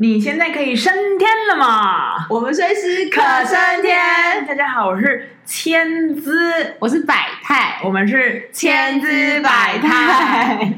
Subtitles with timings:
[0.00, 2.24] 你现在可以升天了吗？
[2.30, 4.46] 我们随时可升天。
[4.46, 10.72] 大家好，我是千姿，我是百态，我们是千姿百态。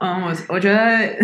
[0.00, 1.16] 嗯，我我觉得，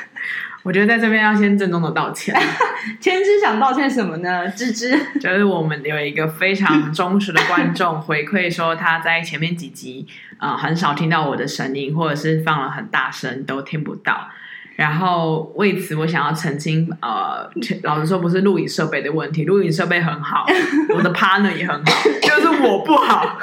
[0.64, 2.34] 我觉得在这边要先郑重的道歉。
[2.98, 4.48] 千姿想道歉什么呢？
[4.48, 10.06] 芝芝，就是我们有一个非常忠实的观众回馈说，他在前面几集
[10.38, 14.30] 啊、呃、很少听到我的声音，或者是放了很大声都听不到。
[14.76, 17.48] 然后为此，我想要澄清，呃，
[17.84, 20.44] 老实说，不是录影设备的问题，录影设备很好，
[20.96, 23.38] 我的 partner 也很好，就是我不好，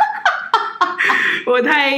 [1.48, 1.94] 我太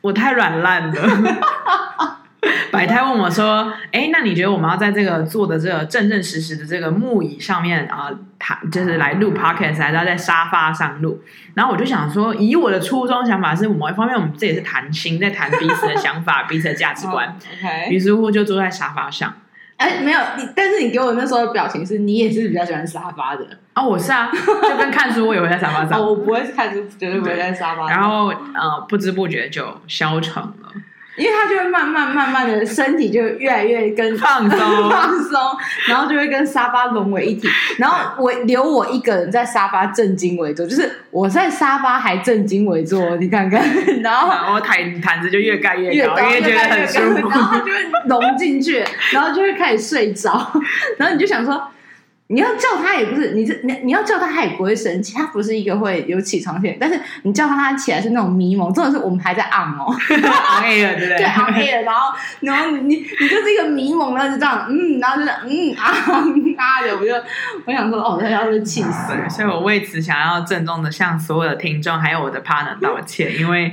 [0.00, 2.18] 我太软烂了。
[2.72, 11.22] 百态问我说：“哎，那你觉得我们要在这个坐的这个正正实实的这个木椅上面啊，躺、呃、就是来录 podcast，还是要在沙发上录？”
[11.54, 17.36] 然后我就想说，以我的初衷想法是，某一方面我们这也是谈心，在谈彼此的想法、彼此的价值观。
[17.62, 19.34] Oh, 于是乎就坐在沙发上。
[19.76, 23.88] 哎，没有你，但是你给我那时候的表情是你也是比较喜欢沙发的啊、哦？
[23.88, 24.30] 我是啊，
[24.62, 25.98] 就跟看书，我也会在沙发上。
[26.00, 27.88] 哦、我不会看书，绝对不会在沙发上。
[27.88, 30.54] 然后呃，不知不觉就消沉了。
[31.20, 34.58] 因为他就会慢慢慢慢的身体就越来越跟放松。
[34.90, 35.38] 放松，
[35.86, 37.46] 然后就会跟沙发融为一体，
[37.78, 43.62] 然后我留我一个人在沙发正襟危坐，就是我在沙发还正襟危坐，你看看，
[44.02, 50.50] 然后然后毯毯子就越盖越高，越，越，越觉得很舒服，然后就会融进去，然后就会开始睡着，
[50.96, 51.62] 然后你就想说。
[52.32, 61.18] 你要叫他也不是，你是你你要叫他他也不会生气，他不是一个会有起床气，但是你叫他他起来是那种迷蒙，真的是我们还在按哦， 熬夜了对不对？
[61.18, 65.90] 对，熬夜了，然后然后你你就是一个迷蒙，然后就这样嗯，然后就是嗯啊
[66.56, 67.12] 啊的，我就
[67.66, 73.72] 我想说哦，他要是气死了，所以我为此想要郑重的向所有的听众还有我的 partner 道歉，因为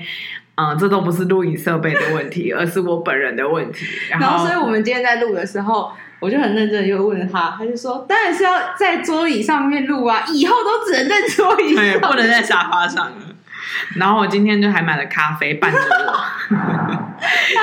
[0.58, 3.86] 嗯，这都不是录影设备的问题，而是我本人的问题。
[4.10, 5.92] 然后，然后所以我们今天在录的时候。
[6.20, 13.14] 我就很认真的又问他，他就说：“当然是要在桌椅上面录啊，以后都只能在桌椅上，对，不能在沙发上了。”
[13.98, 16.16] 然后我今天就还买了咖啡伴着我，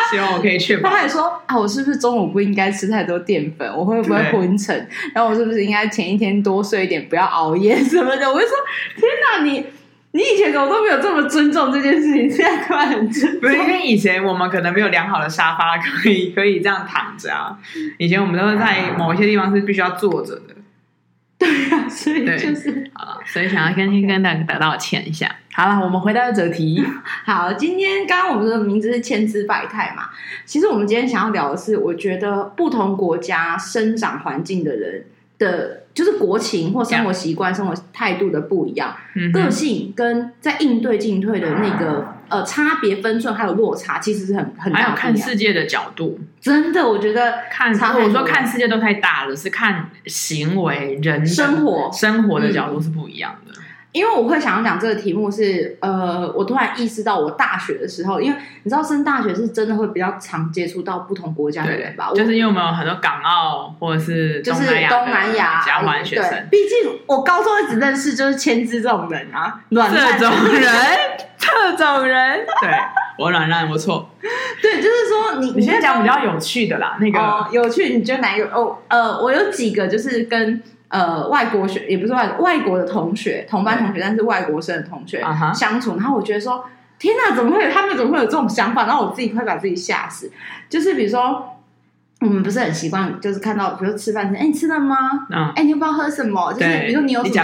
[0.08, 0.88] 希望我可以确保。
[0.88, 3.68] 他还说：“啊，我是不是中午不应该吃太多淀粉？
[3.76, 4.88] 我会不会昏沉？
[5.12, 8.56] 然后我是不是应该前一天多睡一点，不要熬夜什么的？”我就说
[8.94, 9.66] ：“天哪，你！”
[10.14, 13.40] 你以前怎么都没有这么尊重这件事情，现在突然很尊重。
[13.40, 17.58] 不是因为以前我们可能没有良好的沙发可以可以这样躺着啊。
[17.98, 20.54] 以前我们都是在某一些地方是必须要坐着的。
[21.36, 25.28] 对啊，所以就是好了，所以想要跟先跟大家得道歉一下。
[25.52, 26.80] 好了，我们回到主题。
[27.26, 30.10] 好，今天刚刚我们的名字是千姿百态嘛。
[30.44, 35.06] 其实我们今天想要聊的是，我觉得不同国家生长环境的人
[35.38, 35.80] 的。
[35.94, 44.80] 就是国情或生活习惯、生活态度的不一样，嗯、个性跟在应对进退的那个呃差别分寸还有落差，其实是很很大。
[44.80, 51.90] 还有看世界的角度，真的，我觉得看我说看世界都太大了，是看行为、人生活。
[51.92, 53.52] 生活的角度是不一样的。
[53.52, 53.63] 嗯
[53.94, 62.10] 因为我会想要讲这个题目是，呃，我突然意识到，我大学的时候，因为你知道，升大学是真的会比较常接触到不同国家的人吧？
[62.12, 66.48] 就是因为我们有很多港澳或者是东南亚东南亚交换学生。
[66.50, 70.72] 毕竟我高中一直认识就是千姿这种人啊，软烂这种人，
[71.38, 72.70] 这种人， 对
[73.16, 74.10] 我软烂不错。
[74.60, 78.46] 对，就是说你你现在讲比较有趣的啦，那个、哦、有趣，你觉得哪一个？
[78.46, 80.60] 哦，呃，我有几个就是跟。
[80.94, 85.20] 呃，外国学也不是外外国的同学，同班同学，但是外国生的同学
[85.52, 86.64] 相处，然后我觉得说，
[86.98, 88.86] 天哪，怎么会有他们怎么会有这种想法？
[88.86, 90.30] 然后我自己快把自己吓死。
[90.68, 91.50] 就是比如说。
[92.24, 94.96] 我们不是很习惯，就是看到，比如吃饭时，哎，你吃了吗？
[95.30, 96.52] 嗯，哎，你要不要喝什么？
[96.54, 97.34] 就是比如说你有什么，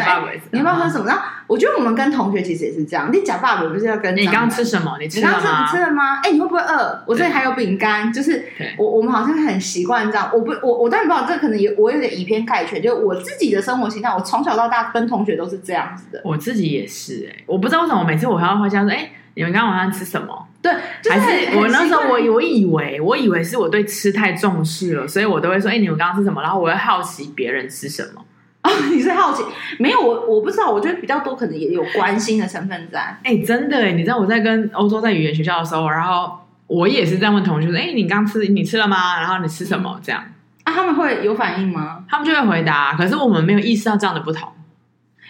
[0.52, 1.06] 你要不要喝什么？
[1.06, 3.10] 然后我觉得我们跟同学其实也是这样。
[3.12, 4.96] 你假爸爸不是要跟你刚刚吃什么？
[4.98, 5.38] 你吃了吗？
[5.38, 6.20] 你吃了吗？
[6.22, 7.02] 哎，你会不会饿？
[7.06, 8.42] 我这里还有饼干，就是
[8.78, 10.30] 我我们好像很习惯这样。
[10.32, 12.80] 我不，我我当然不知道，这可能有我有点以偏概全。
[12.80, 16.22] 就我自己的生活形态，我从小到大跟同学都是这样子的。
[16.24, 19.10] 我自己也是，哎，我不知道为什么每次我还要回家说，哎。
[19.40, 20.46] 你们刚刚晚上吃什么？
[20.60, 20.70] 对，
[21.00, 28.22] 就是、还是我那时候我我以为我以为是我对吃太重视了，所以我都会说：“哎、欸，你们刚刚吃什么？”然后我会好奇别人吃什么。
[28.64, 29.42] 哦， 你是好奇？
[29.78, 30.70] 没有，我我不知道。
[30.70, 33.00] 我觉得比较多可能也有关心的成分在。
[33.22, 39.18] 哎、欸，真的哎，你知道我在跟欧洲在语言学校的时候，然后我也是这样问同学说：“哎、欸，你刚吃你吃了吗？
[39.18, 40.22] 然后你吃什么？”这样
[40.64, 42.04] 啊，他们会有反应吗？
[42.06, 42.94] 他们就会回答。
[42.94, 44.46] 可是我们没有意识到这样的不同。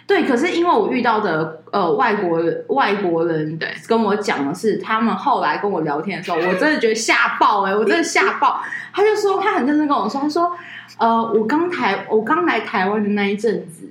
[0.07, 8.61] 对，可是因为我遇到的呃外国外国人对跟我讲的是，他们后来跟我聊天的时候，我真的觉得吓爆哎、欸，我真的吓爆。
[8.93, 10.51] 他就说他很认真跟我说，他说
[10.99, 13.89] 呃我刚台我刚来台湾的那一阵子，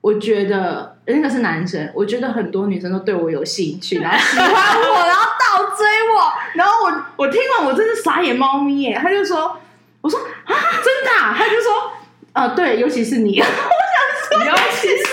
[0.00, 5.86] 我觉得那个是男生，我觉得很多女生都对我有兴趣，然后喜欢我，然后倒追
[6.16, 8.98] 我，然后我我听完我真是傻眼猫咪耶。
[9.00, 9.56] 他就说，
[10.00, 11.92] 我说啊真的啊，他就说。
[12.32, 15.09] 呃，对，尤其是你， 我想说，尤其是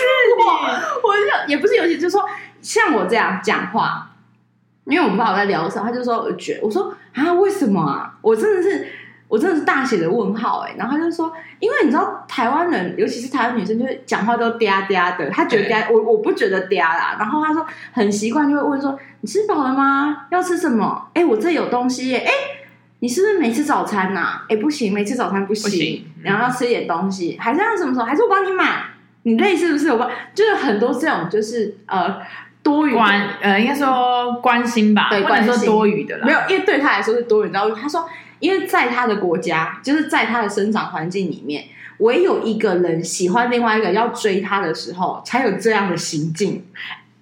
[0.48, 2.24] 我，我就也不是游戏，就是说
[2.60, 4.10] 像我这样讲话，
[4.84, 8.14] 因为我们爸爸在聊的时候，他就说，我觉得，我说啊，为什么啊？
[8.22, 8.88] 我真的是。
[9.28, 11.30] 我真的是大写的问号哎、欸，然后他就说，
[11.60, 17.16] 因为你知道台湾人，尤其是台湾女生，就是讲话都嗲嗲的，他觉得嗲，我我不觉得嗲啦。
[17.18, 17.62] 然后他说
[17.92, 20.24] 很习惯，就会问说：“你吃饱了吗？
[20.30, 22.24] 要吃什么？”哎，我这有东西耶！
[22.26, 22.32] 哎，
[23.00, 24.46] 你是不是没吃早餐呐、啊？
[24.48, 28.06] 哎，不行，没吃早餐不行，不行然后要吃一点东西，还是要什么时候？
[28.06, 28.82] 还是我帮你买？
[29.28, 29.88] 你累是不是？
[29.88, 32.18] 有关，就是很多这种，就是呃
[32.62, 37.50] 多余关呃，应该说关心吧，对，关心说多余的啦，没有，因为对他来说是多余。
[37.50, 38.08] 然后他说。
[38.40, 41.64] 因为在他的国家，就是在他的生长环境里面，
[41.98, 46.64] 唯有一个人喜欢另外一个要追他的时候，才有这样的行径，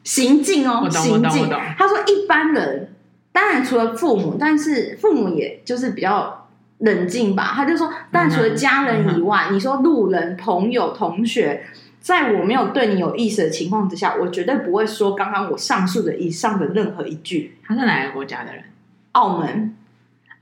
[0.04, 1.48] 行径哦，行径。
[1.78, 2.92] 他说一般人，
[3.32, 6.48] 当然除了父母，但是父母也就是比较
[6.80, 7.52] 冷静吧。
[7.54, 11.64] 他就说，但除了家人以外，你说路人、朋友、同学，
[12.06, 17.58] 在我没有对你有意思的情况之下，我绝对不会说刚刚我上述的以上的任何一句。
[17.66, 18.62] 他是哪个国家的人？
[19.10, 19.74] 澳门。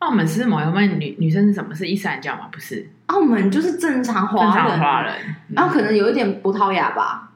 [0.00, 1.74] 澳门是某一位女女生是什么？
[1.74, 2.50] 是伊斯兰教吗？
[2.52, 5.14] 不是，澳门就是正常华人，正常华人，
[5.54, 7.30] 然后可能有一点葡萄牙吧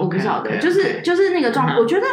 [0.00, 1.76] 我不晓得就是.就是那个状况。
[1.76, 2.06] 我觉得，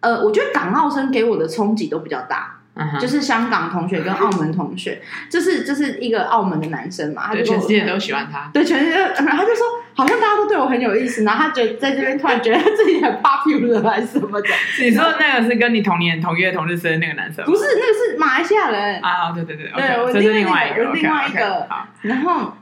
[0.00, 2.52] 呃，我觉得港澳生给我的冲击都比较大。
[3.00, 5.00] 就是香港同学跟澳门同学，
[5.30, 9.64] 这是这是一个澳门的男生嘛，他就全世界都喜欢他，对全世界，他就说
[9.96, 14.48] 好像大家都对我很有意思，然后他觉得在这边突然觉得自己很 popular 还是什么的。
[14.80, 17.44] 你说那个是跟你同年同月同日生的那个男生？
[17.46, 21.66] 不是，那个是马来西亚人啊，对对对，对我另外一个，另外一个，
[22.02, 22.52] 然后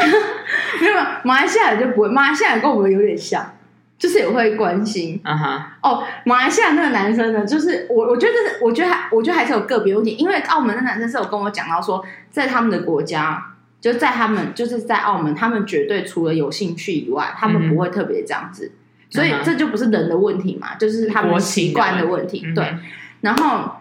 [0.80, 3.54] 没有马来西亚人就不会，马来西亚人跟我们有点像。
[3.98, 13.40] 就是也会关心，嗯哼，哦，马来西亚那个男生呢，就是我，我觉得，我觉得还，我觉得还是有个别问题，因为澳门的男生是有跟我讲到说，在他们的国家，
[13.82, 22.74] 就在他们，就是在澳门，他们绝对除了有兴趣以外，他们不会特别这样子，嗯、所以这就不是人的问题嘛，就是他们习惯的问题，对。
[23.20, 23.72] 然后，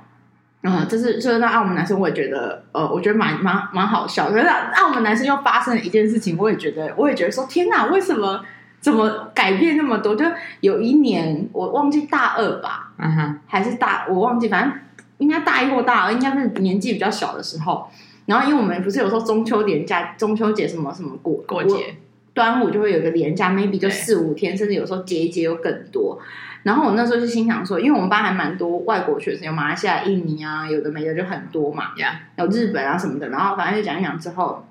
[0.63, 4.30] 嗯，就是就是那澳门男生，我也觉得，呃，我觉得蛮蛮蛮好笑。
[4.31, 8.44] 可是澳门男生又发生了一件事情，我也觉得，我也觉得说，天哪，为什么？
[8.80, 10.15] 怎么改变那么多？
[10.15, 10.25] 就
[10.62, 14.74] 有一年我忘记大二吧，嗯哼，还是大我忘记，反正
[15.19, 17.88] 应该大一或大二，应该是年纪比较小的时候。
[18.31, 21.97] 然后因为我们不是有时候中秋连假、中秋节什么什么过过节，
[22.33, 26.17] 端午就会有一个连假，maybe 就四五天，甚至有时候节一节又更多。
[26.63, 31.91] 然后我那时候就心想说，因为我们班还蛮多外国学生，有马来西亚、印尼啊，有的没的就很多嘛.
[32.37, 33.29] 有日本啊什么的。
[33.29, 34.65] 然后反正就讲一讲之后，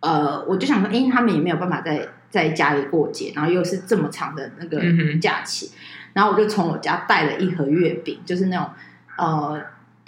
[0.00, 2.08] 呃，我就想说，因为他们也没有办法在。
[2.30, 4.80] 在家里过节，然后又是这么长的那个
[5.20, 5.74] 假期，嗯、
[6.12, 8.68] 然后我就从我家带了一盒月饼，就是那种
[9.18, 9.60] 呃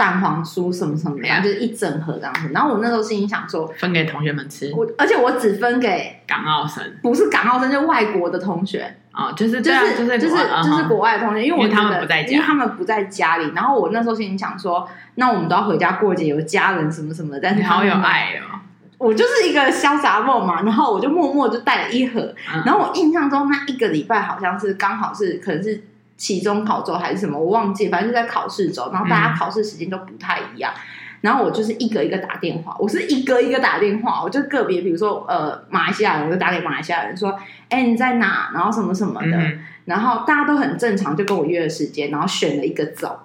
[0.03, 2.51] 蛋黄酥什么什么的，就是一整盒这样子。
[2.53, 4.73] 然后我那时候心里想说，分给同学们吃。
[4.75, 13.53] 我而且我只分给港澳生，不是港澳生，就是外国的同学啊、哦，就是就是就是就是就是国外的同学，因为他们不在家，因为他们不在家里。
[13.55, 18.59] 然后我那时候心里想说，那我们都要回家过节，有家人什么什么的，但是好有爱哦。
[18.99, 22.21] 我就是一个潇洒梦嘛，然后我就默默就带了一盒，
[22.53, 25.83] 嗯、然后我印象中那一个礼拜好像是刚好是可能是
[26.23, 30.81] 期中考周还是什么，我忘记，反正就在考试周，然后大家考试时间都不太一样，嗯、
[31.23, 37.33] 然后我就是一个一个打电话，我是一个一个打电话，我就个别，比如说呃马来西亚人，我就打给马来西亚人说，
[37.69, 38.53] 哎、欸、你在哪？
[38.55, 43.19] 然后什么什么的，嗯、然后大家都很正常，就跟我约了时间，然后选了一个走，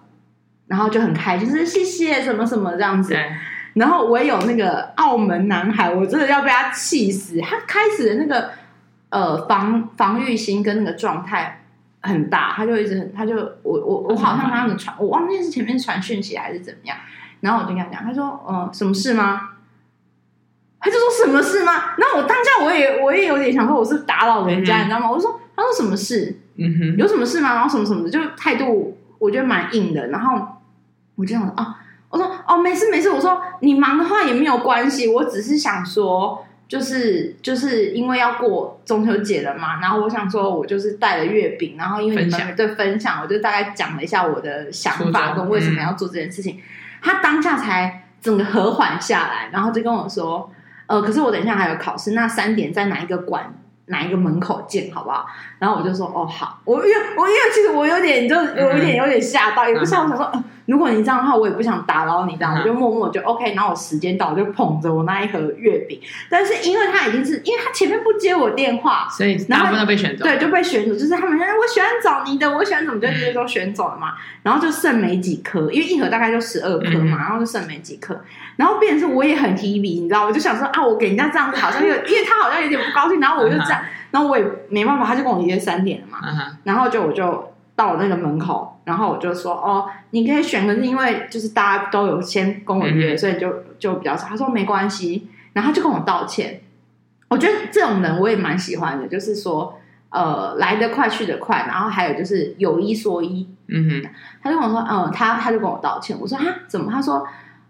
[0.66, 3.16] 然后就很开心，就是谢谢什么什么这样子。
[3.75, 7.39] 然后我也有那个澳门男孩，我真的要被他气死。
[7.39, 8.50] 他开始的那个
[9.10, 11.62] 呃防防御心跟那个状态
[12.08, 16.98] 很大，他就一直很，他就我我我好像他们传，我忘记是前面传讯息还是怎么样。
[17.42, 19.50] 然后我就跟他讲，他说呃什么事吗？
[20.80, 21.96] 他就说什么事吗？
[21.98, 25.12] 然后我当下我也我也有点想说我是打扰人家，嗯、你知道吗？
[25.12, 26.40] 我说他说什么事？
[26.56, 27.54] 嗯哼，有什么事吗？
[27.54, 30.08] 然后什么什么的，就态度我觉得蛮硬的。
[30.08, 30.48] 然后
[31.16, 31.82] 我就想说啊。
[32.10, 33.10] 我说哦，没事没事。
[33.10, 46.56] 我说你忙的话也没有关系，我只是想说，就是就是因为要过中秋节了嘛，然后我想说，我就是带了月饼，然后因为你们对分享，我就大概讲了一下我的想法跟为什么要做这件事情。
[46.56, 46.62] 嗯、
[47.02, 50.52] 他当下才整个和缓下来，然后就跟我说，
[50.88, 53.54] 呃，可是我等一下还有考试，那三点在哪一个馆
[53.86, 55.26] 哪一个门口见，好不好？
[55.60, 60.26] 然后我就说哦好，我因为我因为其实我有点就有一点有点吓到，嗯、也不像我想说。
[60.26, 63.54] 呃如果你这样的话，我也不想打扰你，这样、嗯、我就默默就 OK。
[63.56, 66.00] 然后我时间到，我就捧着我那一盒月饼。
[66.30, 70.24] 但是因为他已经是因为他前面不接我电话，所以大部分都被选走。
[70.26, 74.10] 对，就被选走，就是他们说我喜欢找你的，我选走，就直接说选走了嘛。
[74.10, 78.20] 嗯、然后就剩没几颗，因为一盒大概就十二颗嘛，嗯、然后就剩没几颗。
[78.58, 94.28] 然后变成是我也很 heavy，你知道，我就想说啊，我给人家这样子好像有，因为他好像有点不高兴，然后我就这样，嗯、然后我也没办法，他就跟我约三点了嘛，嗯、然后就我就到了那个门口，然后我就说哦，你可以选，可是因为就是大家都有先跟我约，嗯、所以就就比较少。
[94.28, 96.60] 他说没关系，然后他就跟我道歉。
[97.30, 99.80] 我觉得这种人我也蛮喜欢的，就是说
[100.10, 104.10] 呃来得快去得快，然后还有就是有一说一，嗯哼，
[104.44, 106.92] 他就跟我说嗯，他他就跟我道歉，我说啊怎么？
[106.92, 107.26] 他说。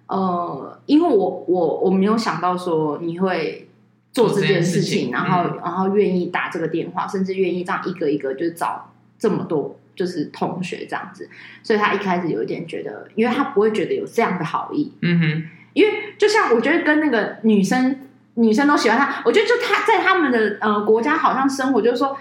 [0.09, 3.67] 呃，因为我我我没有想到说你会
[4.13, 11.29] 做这件事情，事情然后、嗯、然后愿意打这个电话，甚至愿意这样一个一个就是找这么多就是同学这样子，
[11.61, 17.99] 所以他一开始有一点觉得，因为他不会觉得有这样的好意，嗯哼，因为就像我觉得跟那个女生
[18.35, 22.15] 女生都喜欢他，我觉得就他在他们的呃国家好像生活就是说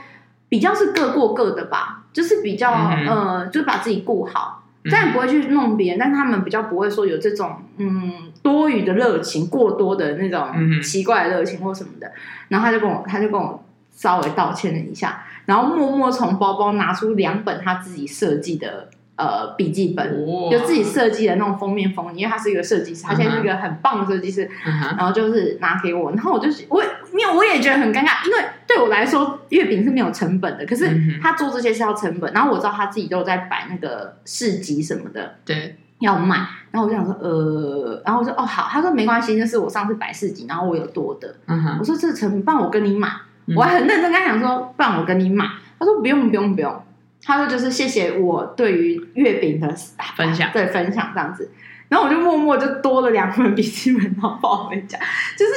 [0.48, 4.64] 比较是各过各的吧，就是比较、嗯、呃就是把自己顾好。
[4.88, 12.12] 这样不会去弄别人，但是他们比较不会说有这种嗯多余的热情，过多的那种奇怪的热情或什么的。
[12.46, 18.90] 然后他就跟我，他就跟我稍微道歉了一下，然后默默从包包拿出两本他自己设计的。
[19.18, 20.50] 呃，笔记本哇。
[20.50, 28.38] 就自己设计的那种封面封，因为他是一个设计师，他现在是一个很棒的设计师，嗯、然后就是拿给我，然后我就是我，因为我也觉得很尴尬，因为
[28.68, 36.36] 对我来说月饼是没有成本的，可是他做这些是要成本，然后我知道他自己都在摆那个市集什么的，对，要卖，
[36.70, 41.76] 然后我就想说，呃，然后我说哦好，他说没关系，就是我上次摆市集，然后我有多的，嗯、哼。
[41.78, 43.14] 我说这个成本，不然我跟你买，嗯、
[43.54, 45.46] 我还很认真跟他讲说，不然我跟你买，
[45.78, 46.82] 他说不用不用不用。
[47.24, 49.68] 他说：“就是谢谢我对于月饼的
[50.16, 51.50] 分享，对分享这样子，
[51.88, 54.96] 然后我就默默就多了两份笔记本，然后抱回家。
[55.36, 55.52] 就是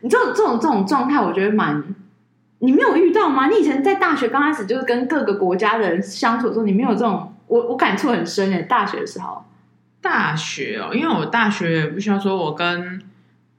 [0.00, 1.84] 你这种这种这种状态，我觉得蛮……
[2.58, 3.46] 你没有遇到吗？
[3.46, 7.32] 你以前在大学刚开始就是跟各个国家的人相处的时候，你没有这种……
[7.46, 8.62] 我我感触很深诶。
[8.62, 9.44] 大学的时候，
[10.00, 13.00] 大学哦，因为我大学不需要说，我跟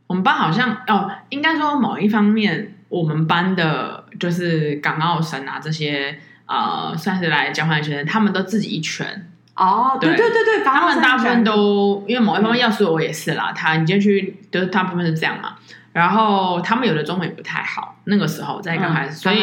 [0.07, 15.55] 我们班好像哦，应该说某一方面，我们班的就是港澳生啊这些。”呃，算是来交换学生，他们都自己一圈哦，对对对对，他们大部分都因为某一方面，要是我也是啦，他你进去都大部分是这样嘛。
[15.91, 19.39] 然后他们有的中文也不太好，那个时候在刚开始，所以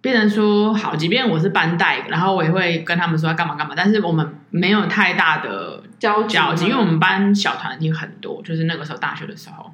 [0.00, 9.72] 变成说好，即便我是班带，然后我也会跟他们说要干嘛干嘛，但是我们没有太大的交交集，因为我们班小团体很多，就是那个时候大学的时候。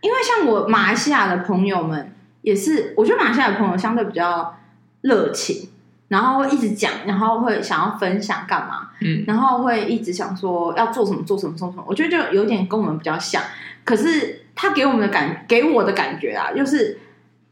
[0.00, 2.13] 因为像我马来西亚的朋友们
[2.44, 4.56] 也是，我觉得马来西亚的朋友相对比较
[5.00, 5.70] 热情。
[6.08, 8.90] 然后会一直讲，然后会想要分享干嘛？
[9.00, 11.84] 嗯，然后会一直想说要做什么，做什么，做什么。
[11.88, 13.42] 我觉得就有点跟我们比较像，
[13.84, 16.98] 可是他给我们的感，给我的感觉啊，就是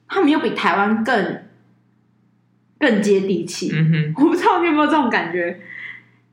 [0.07, 1.43] 他们又比台湾更
[2.79, 3.71] 更接地气。
[3.73, 5.59] 嗯哼，我不知道你有没有这种感觉？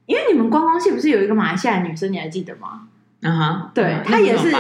[0.05, 2.81] 因为你们观光系不是有一个马来西亚女生，你还记得吗？
[3.23, 4.51] 啊哈，对，她也是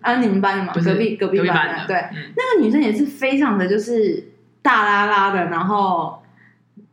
[0.00, 2.04] 啊，你们班的嘛，隔壁隔壁班的，对，
[2.36, 6.16] 那个女生也是非常的就是大拉拉的，然后。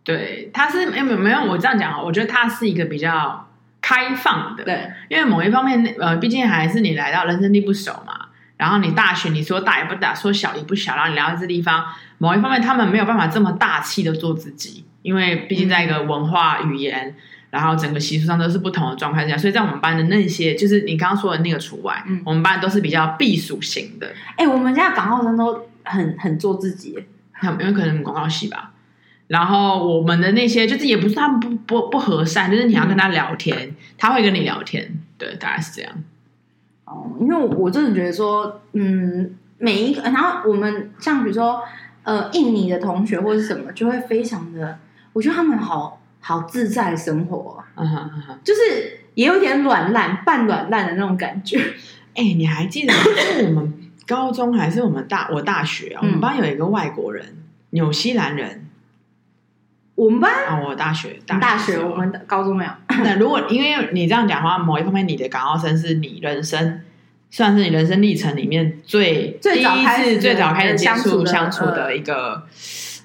[0.03, 3.45] 对，她是没有没有我这样讲啊，我觉得她是一个比较
[3.81, 11.83] 开放的，对，因为某一方面，呃，毕竟还是你来到人生地不熟嘛，然后你大学你说大也不大，说小也不小，然后你来到这地方，
[12.19, 17.13] 某一方面他们没有办法这么大气的做自己，因为毕竟在一个文化语言，
[17.49, 24.11] 然后整个习俗上都是不同的状态下，所以在我们班的那些，就是你刚刚说的那个除外，嗯，我们班都是比较避暑型的。
[24.35, 26.97] 哎，我们家港澳生都很很做自己，
[27.31, 28.73] 很有可能广告系吧。
[29.27, 35.91] 然后我们的那些就是也不是他们不不不和善，就是你要跟他聊天，嗯、他会跟你聊天，对，大概是这样。
[36.85, 41.61] 哦，因为我真的觉得说，嗯，每一个，然后我们像比如说，
[42.03, 44.79] 呃，印尼的同学或者什么，就会非常的，
[45.11, 51.59] 我觉得他们好好自在生活，嗯哼嗯哼，就是也有点软烂、半软烂的那种感觉。
[52.15, 55.99] 哎，你还记得是我们高中还是我们大我大学啊？
[56.01, 57.37] 嗯、我们班有一个外国人，
[57.71, 58.63] 纽西兰人。
[59.95, 62.71] 我们班啊，我大学大学，大学我们的高中没有。
[63.03, 66.81] 那如果因为你这样讲的话，某一方面，你的港澳生是你人生
[67.31, 72.43] 算是你人生历程里面最最早开始最早开始接触相处的一个呃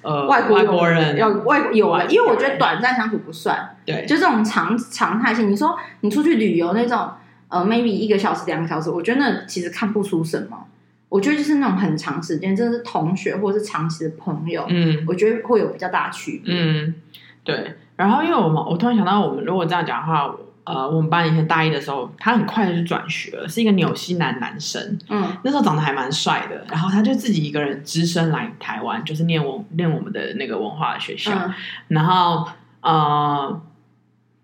[0.03, 5.49] 外国外国人，要外有啊，因为我觉得短暂相处不算，对，就这种常常态性。
[5.49, 7.09] 你说你出去旅游那种
[7.47, 10.65] 呃，maybe 一个小时两个小时，我觉得那其实看不出什么。
[11.09, 16.53] 我觉得就是那种很长时间，真的是同学或者是长期的朋友，嗯，我觉得会有比较大区别。
[16.55, 16.95] 嗯，
[17.43, 17.75] 对。
[17.95, 20.33] 然后因为我们，我突然想到，我们如果这样讲的话，
[20.65, 24.97] 呃，我们班以前大一的时候，他很快就转学了，是一个纽西兰男生。
[25.09, 31.31] 嗯，那时候长得还蛮帅的，然后他就自己一个人只身来台湾，就是念我念我们的那个文化的学校。
[31.33, 31.53] 嗯、
[31.89, 32.47] 然后
[32.81, 33.61] 呃，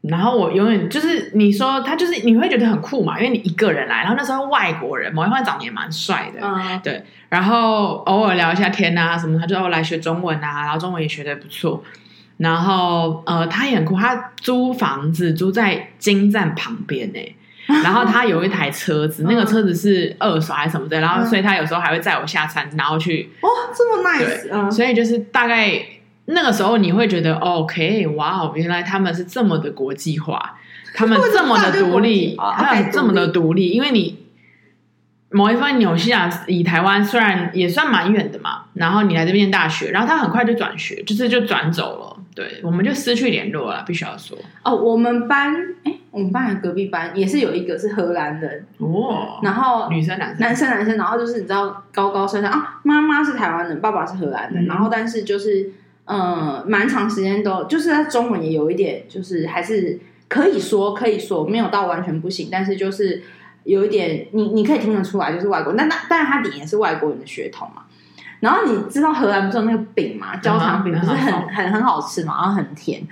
[0.02, 6.42] 然后我永远就是你说他就是你会觉得很酷嘛，因为你一个人来，然后那时候外国人，某一方长得也蛮帅的。
[6.42, 7.06] 嗯，对。
[7.30, 11.82] 然后偶尔聊一下天啊什么，他就来学中文啊，然后中文也学得不错。
[12.40, 17.20] 然后，呃，他也很酷，他租房子租在金站旁边呢。
[17.84, 21.00] 然后他有一台车子，那个车子是二手还是什么的。
[21.00, 23.30] 然后，所以他有时候还会载我下山，然后去。
[23.42, 24.48] 哦，这么 nice！
[24.52, 25.80] 嗯，所以就是大概
[26.26, 30.58] 那个时候，你会觉得，OK，哇哦，原来他们是这么的国际化，
[30.96, 34.29] 他们 这么的独立，他们这么的独立，因为你。
[35.32, 44.36] 某一方纽西兰以台湾虽然也算蛮远的嘛，然后你来这边大学，然后他很快就转学，就是就转走了，对，我们就失去联络了，必须要说。
[44.64, 55.70] 哦，我们班，哎，我们班的隔壁班也是有一个是荷兰人哦，然后女生男生男生男生，然后就是你知道高高帅帅啊，妈妈是台湾人，爸爸是荷兰人，嗯、然后但是就是
[56.06, 63.22] 呃，蛮长时间都就是他中文也有一点，就是还是可以说可以说没有到完全不行，但是就是。
[63.64, 67.84] 有一点，你你可以听得出来，就是外国人，但那但是他脸也是外国人的血统嘛。
[68.40, 73.06] 然后你知道荷兰不是有那个饼嘛，焦糖饼不是很很很好吃嘛，然后很甜。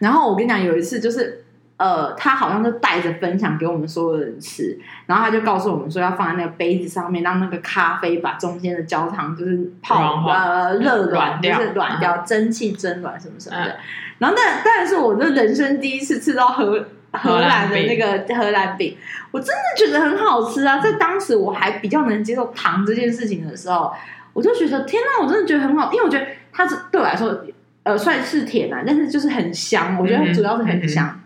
[0.00, 1.44] 然后我跟你讲，有一次就是
[1.76, 13.76] 呃，他好像就带着分享给我们所有人吃，然后他就告诉我们说要放在那个杯子上面，让那个咖啡把中间的焦糖就是泡呃热软，就是软掉，蒸汽蒸软什么什么的。
[14.18, 16.88] 然后但但是我的人生第一次吃到荷。
[17.12, 18.96] 荷兰的那个荷兰饼，
[19.30, 20.78] 我真的觉得很好吃啊！
[20.78, 23.92] 在当时我还比较能接受糖这件事情的时候，
[24.32, 27.44] 我就觉得天哪，我真的觉得很好，因为我觉得它是对我来说，
[27.82, 29.98] 呃，算是甜啊，但是就是很香。
[29.98, 31.06] 我觉得主要是很香。
[31.06, 31.20] 嗯嗯、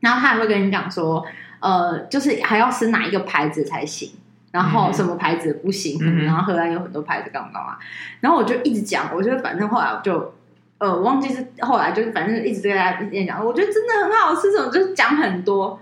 [0.00, 1.24] 然后他还会跟你讲说，
[1.60, 4.10] 呃，就是还要吃哪一个牌子才行，
[4.50, 7.78] 然后什么牌子不行，嗯、然后荷兰有很多牌子干嘛干嘛。
[8.18, 10.34] 然后我就一直讲，我觉得反正后来我就。
[10.82, 15.78] 呃，我忘记是后来就是反正一直跟大家一直讲，我觉得真的很好吃，什么就是讲很多。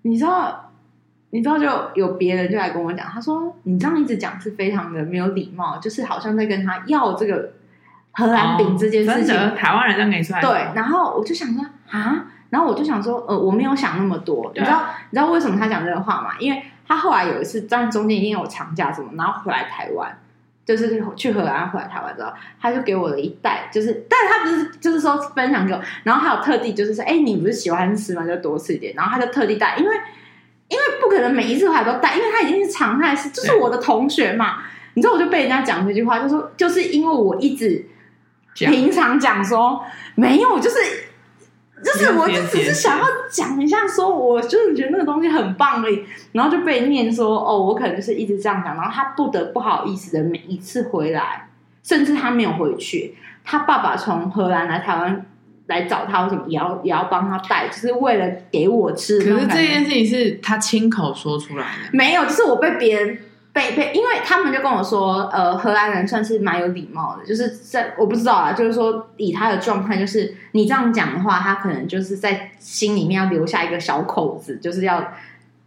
[0.00, 0.70] 你知道，
[1.28, 7.52] 你知道就有别人就来跟我讲，他说你这样一直讲是非常的没有礼貌，就是好像在跟他要这个
[8.12, 9.36] 荷兰饼这件事情。
[9.36, 10.34] 哦、台湾人这样跟你说。
[10.40, 14.50] 对，然后我就想说啊，然后我就想说，呃，我没有想那么多。
[14.54, 16.30] 你知道，你知道为什么他讲这个话吗？
[16.38, 20.18] 因为他后来有一次，但中间一定有长假什么，然后回来台湾。
[20.64, 28.24] 就是去荷兰回来台湾之后，他就给我了一袋，就是，但是他不是就是说分享给我，然后还有特地就是说，哎、欸，你不是喜欢吃吗？
[28.26, 29.96] 就多吃一点，然后他就特地带，因为
[30.68, 34.62] 因为不可能每一次回来都带，因为他已经是常态，是就是我的同学嘛，
[34.94, 37.84] 你知道，我就被人家讲这句话，就说就是因为我一直
[38.54, 40.76] 平常讲说没有，就是。
[41.82, 51.48] 就是，我就只是想要讲一下，说我就是觉得那个东西很棒而已，然后就被念说哦，我可能就是一直这样讲，然后他不得不好意思的每一次回来，
[51.82, 53.14] 甚至他没有回去，
[53.44, 55.26] 他爸爸从荷兰来台湾
[55.66, 59.18] 来找他，为什么也要也要帮他带，就是为了给我吃。
[59.18, 63.18] 可是这件事情是他亲口说出来的，没有，就是我被别人。
[63.52, 75.12] 被被，因为他们就跟我说，呃，荷兰人算是蛮有礼貌的，就是在我不知道啊，就是说以他的状态，就是你这样讲的话，他可能就是在心里面要留下一个小口子，就是要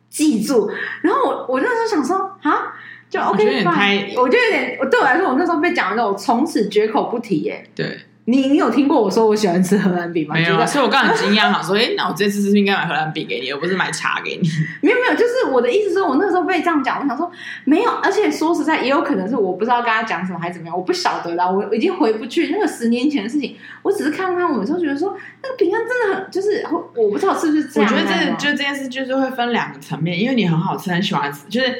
[0.09, 0.71] 记住。
[1.01, 2.73] 然后我我那时候想说啊，
[3.09, 3.77] 就 OK 吧，
[4.17, 7.67] 我就有点，我对我来说，我那时候被讲的时候，我从此绝口不提耶。
[7.75, 7.99] 对。
[8.25, 10.33] 你你有听过我说我喜欢吃荷兰饼吗？
[10.35, 14.47] 没有，所以我刚刚很惊讶，想说，哎，那我这次是不是应该买荷兰饼给你，而不是买茶给你？
[14.81, 17.29] 没有没有，就是我的意思是我那时候被这样讲，我想说
[17.65, 27.91] 没有，而且说实在，也有可能是我不知道跟他讲什么还是怎么样，我不晓得啦，我已经回不去那个十年前的事情，我只是看看我们时候觉得说那个饼干真的很，就是我不知道是不是这样。
[27.91, 31.75] 我觉得这就这件事就是会分两个层面，因为你很好吃，很喜欢吃，就是。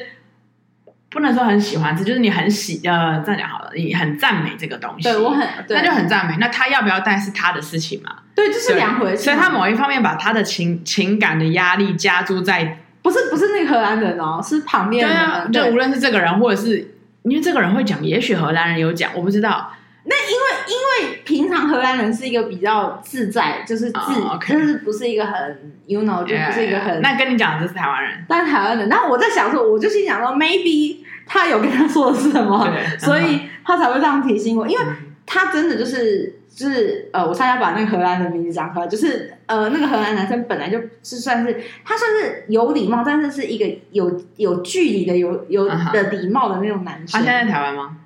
[1.14, 6.36] 不能说很喜欢吃，就是你很喜呃，这样讲好了，你很赞美这个东西，对我很，那就很赞美。
[6.40, 8.10] 那他要不要带是他的事情嘛？
[8.34, 9.18] 对，就是两回事。
[9.22, 15.14] 所以他某一方面把他的情情感的压力加注在，不是不是那个荷兰人哦，是旁边的。
[15.14, 19.72] 对啊，就无论是这个人，或者是因为这个人会讲，也许荷兰人有讲，我不知道。
[20.06, 24.52] 那因为因为平常荷兰人是一个比较自在，就是自，oh, okay.
[24.52, 26.92] 就是不是一个很，you know，就不是一个很。
[26.92, 27.00] Yeah, yeah.
[27.00, 28.90] 那跟你讲的这是台湾人，但是台湾人。
[28.90, 32.66] 那我在想说，我就心想说，maybe 他有跟他说的是什么，
[32.98, 34.84] 所以他才会这样提醒我，因为
[35.26, 47.08] 他真的就是就是呃，我差点把那个荷兰的名字讲出来，就是呃，那个荷兰男生本来就是算是他算是有礼貌，但是是一个有有距离的有有的礼貌的那种男生。
[47.12, 47.96] 他现在在台湾吗？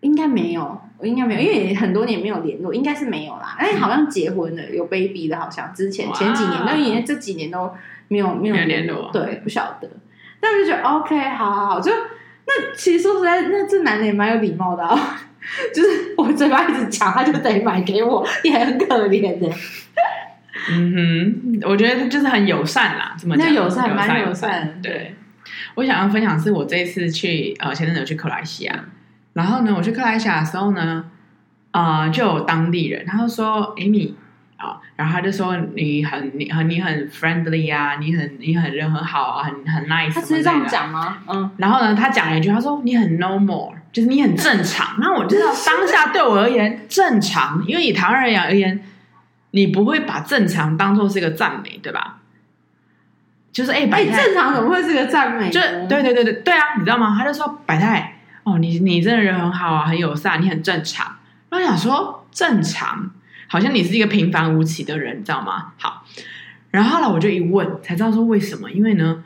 [0.00, 3.54] 应该没有，我应该没有，因为很多年没有联络，应该是没有啦。
[3.58, 7.70] 哎，好像结婚了，有 baby 的，好像之前前几年，但因为这几年都
[8.08, 9.90] 没有没有联络，对，不晓得。
[10.40, 11.92] 但我就觉得 OK，好好好，就
[12.50, 15.20] 那其实说实在，那这男的也蛮有礼貌的啊，
[15.72, 19.48] 就是我嘴巴一直讲，他就得买给我，也很可怜的。
[20.68, 24.80] 嗯哼，我觉得就是很友善啦，这么讲，那友善蛮友善。
[24.82, 25.14] 对，
[25.76, 28.84] 我想要分享是我这一次去呃前阵子有去克罗埃西亚，
[29.34, 31.04] 然后呢，我去克罗埃西亚的时候呢，
[31.70, 34.12] 啊、呃，就有当地人，他就说：“Amy
[34.60, 41.18] 啊，然后他就说你很你很你很 friendly 啊，你很你很人很好啊，很很 nice。”他是这样讲吗？
[41.26, 41.50] 嗯。
[41.56, 48.82] 然后呢，他讲了一句，他说：“你很 normal，就是你很正常。”那我知道 当下对我而言正常，因为以台湾人而言。
[49.52, 52.18] 你不会把正常当做是一个赞美，对吧？
[53.50, 55.50] 就是哎，哎、欸、正常怎么会是个赞美？
[55.50, 56.78] 就对对对对对啊！
[56.78, 57.16] 你知道吗？
[57.18, 61.16] 他就说百泰哦，你你真的人很好啊，很友善，你很正常。
[61.50, 63.10] 我想说正常，
[63.50, 65.72] 好像你是一个平凡无奇的人，你知道吗？
[65.76, 66.06] 好，
[66.70, 68.70] 然后后来我就一问，才知道说为什么？
[68.70, 69.24] 因为呢，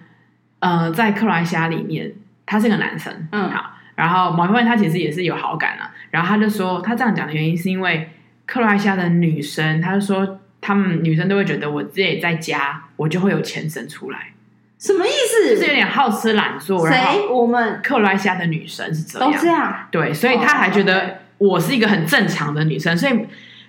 [0.60, 2.12] 呃，在克罗埃西亚里面，
[2.46, 8.10] 他是个男生，嗯，好，然后某一方面他其实也是有好感了、啊，然后他就说他这样讲的原因是因为。
[8.46, 14.34] 克罗埃西亚的女生，他就说，他们女生都会觉得，我自己在家，我就会有钱生出来。
[14.78, 15.54] 什么意思？
[15.54, 16.87] 就是有点好吃懒做。
[16.87, 17.26] 谁？
[17.30, 19.87] 我们克罗埃西亚的女生是这样，都这样。
[19.90, 23.18] 对，所以他还觉得我是一个很正常的女生，所以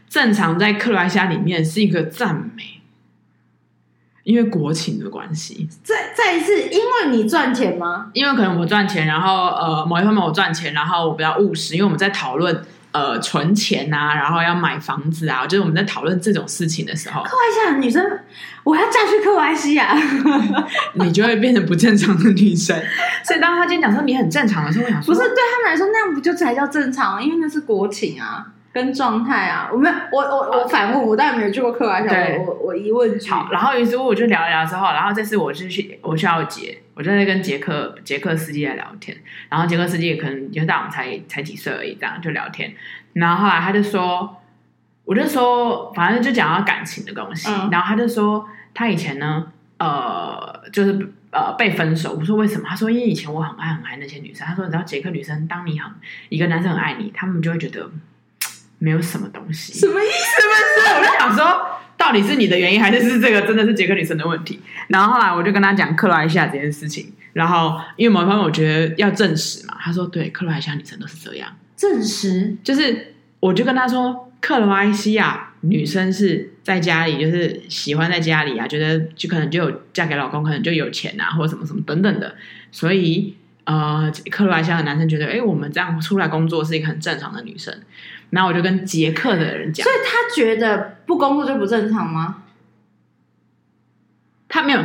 [0.09, 2.81] 正常在克罗埃西亚里面是一个赞美，
[4.23, 5.67] 因为国情的关系。
[5.83, 8.09] 再再一次，因为你赚钱吗？
[8.13, 12.65] 因为可能我赚钱，然后呃，某一方面我赚钱，然后我比较务实，因为我们在讨论。
[12.95, 18.19] 呃，存钱啊，然后要买房子啊，就是我们在讨论这种事情的时候，克罗埃西亚女生，
[18.63, 19.93] 我要嫁去克罗埃西亚，
[20.95, 22.73] 你就会变成不正常的女生。
[23.25, 27.21] 所以当他今天讲说你很正常的时候，我想说，不是对他们来说那样不就才叫正常？
[27.21, 28.53] 因为那是国情啊。
[28.75, 33.31] 跟状态啊，我没有，我我我反问，我当然没有去过克罗埃西亚，我我疑问句。
[33.31, 39.15] 好，然后于是乎我就聊一聊之后，然后这次我就去我去奥捷，我就在跟捷克捷克司机在聊天，
[39.47, 42.73] 然后捷克司机也可能就大我们才才几岁而已，这样就聊天。
[43.13, 44.41] 然后后来他就说，
[45.05, 50.91] 我就说反正就讲到感情的东西，嗯、然后他就说他以前呢，呃，就是
[51.31, 52.17] 呃被分手。
[52.19, 52.65] 我说为什么？
[52.67, 54.45] 他说因为以前我很爱很爱那些女生。
[54.45, 55.89] 他说你知道捷克女生，当你很
[56.27, 57.89] 一个男生很爱你，他们就会觉得。
[58.79, 60.41] 没有什么东西，什么意思？
[60.41, 60.95] 是不是？
[60.97, 61.65] 我就想说，
[61.97, 64.59] 到底是你的原因，还是是这个真的是捷克女生的问题？
[64.87, 82.35] 然后后来我就跟他讲克罗埃西亚这件事情，然后因为某一方面我觉得要证实嘛，他说对，克罗埃西亚女生都是这样，证实就是，我就跟他说，克罗埃西亚女生是在家里，就是喜欢在家里啊，觉得就可能就有嫁给老公，可能就有钱啊，或者什么什么等等的，
[82.71, 87.75] 所以呃，克罗埃西亚的男生觉得，哎，我们这样出来工作是一个很正常的女生。
[88.31, 92.43] 然后我就跟捷克的人讲，所以他觉得不工作就不正常吗？
[94.47, 94.79] 他没有，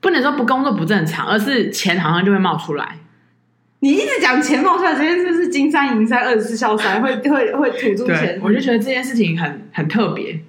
[0.00, 2.96] 不能说不工作不正常，而是钱好像就会冒出来。
[3.80, 10.40] 你一直讲钱冒出来这件事是金山银山二十四孝三会会会吐出钱，我就觉得这件事情很很特别，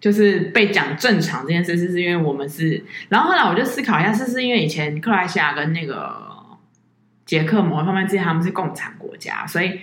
[0.00, 6.14] 就是被讲正常这件事是是因为我们是，然后后来我就思考一下，是不是因为以前克罗埃西亚跟那个
[7.24, 9.80] 捷克某一方面之间他们是共产国家，所以。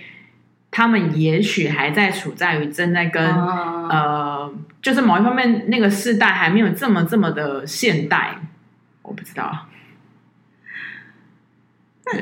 [0.76, 8.40] 他们也许还在处在于正在跟、uh, 呃，就是某一方面那个世代还没有这么这么的现代，
[9.02, 9.68] 我不知道。
[12.06, 12.12] 那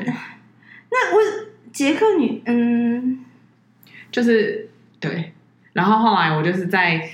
[0.91, 3.25] 那我杰克女嗯，
[4.11, 5.33] 就是对，
[5.73, 7.09] 然后后来我就是在，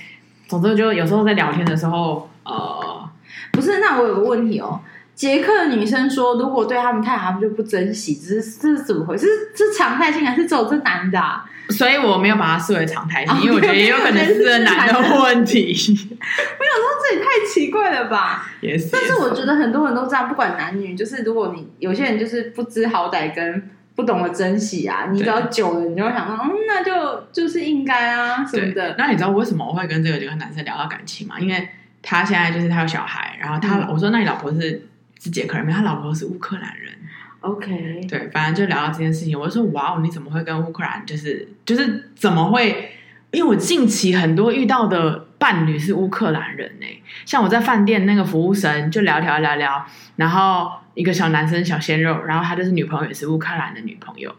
[0.46, 3.10] 总之就有时候在聊天的时候，呃，
[3.50, 4.78] 不是，那我有个问题哦。
[5.20, 8.14] 捷克的女生说：“如果对他们太好，他们就不珍惜。
[8.14, 9.26] 这是这是怎么回事？
[9.54, 11.44] 是是常态性还是只有这男的、啊？
[11.68, 15.76] 所以我没有把它视为常态性，哦、因为我觉得也有可能是这男的问题。
[15.76, 18.50] 我想说这也太奇怪了吧？
[18.62, 18.88] 也是。
[18.90, 28.94] 但是我觉得很多人都这样，不管男女，就是如果你有些人就是不知好歹跟不懂得珍惜啊，你只要久了，你就会想说，嗯，那就就是应该啊什么的。
[28.96, 31.34] 那你知道为什么我会跟这个这个男生聊到感情吗？
[31.38, 31.68] 因为
[32.00, 34.80] 他现在就是他有小孩，然后他、嗯、我说，那你老婆是？”
[35.20, 36.92] 是捷克人，没他老婆是乌克兰人。
[37.40, 41.04] OK，对，反正就聊到这件事情，我就说：“哇哦，你怎么会跟乌克兰？
[41.06, 42.96] 就是就是怎么会？
[43.30, 46.86] 因为我近期很多遇到的伴侣是乌克兰人呢。
[47.24, 54.34] 像我在饭店那个服务生，就聊聊聊聊，然后一个小男生小鲜肉，然后他就是女朋友也是乌克兰的女朋友，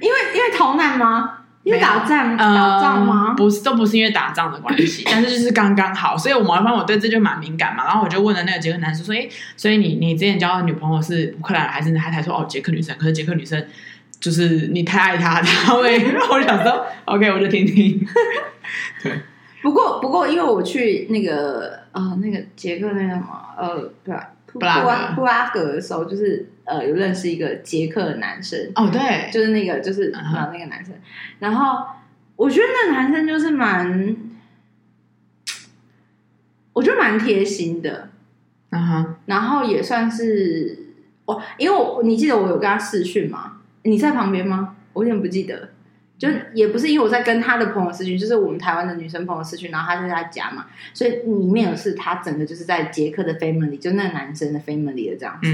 [0.00, 3.34] 因为因为逃难吗？”因为打仗，打仗吗？
[3.34, 7.84] 不是，都不是因为打仗的关系， 但是就是刚刚好，所以我某一方我对这就蛮敏感嘛。
[7.84, 13.66] 然后我就问了那个捷克男生说：“哎，所以你你之前交的女朋友是乌克兰还是？”他才说：“哦，捷克女生。”可是捷克女生
[14.20, 15.98] 就是你太爱她，他会。
[16.30, 18.06] 我想说，OK，我就听听。
[19.02, 19.12] 对，
[19.62, 24.14] 不过不过，因为我去那个呃那个捷克那个什么呃对
[24.52, 28.70] 布拉布拉格的时候，就是呃有认识一个捷克的男生。
[28.74, 30.52] 哦，对，就是那个就是啊、uh.
[30.52, 30.94] 那个男生。
[31.38, 31.86] 然后
[32.36, 34.16] 我觉得那个男生就是蛮，
[36.72, 38.10] 我觉得蛮贴心的。
[38.70, 39.14] 嗯哼、uh，huh.
[39.26, 40.94] 然后也算是
[41.26, 43.60] 哦，因为我你记得我有跟他视讯吗？
[43.82, 44.76] 你在旁边吗？
[44.94, 45.70] 我有点不记得，
[46.18, 55.48] 就也不是因为我在跟他的朋友视讯，就是我们台湾的女生朋友视讯，然后他在他家嘛，所以里面有是他整个就是在捷克的 family，就那个男生的 family 的这样子。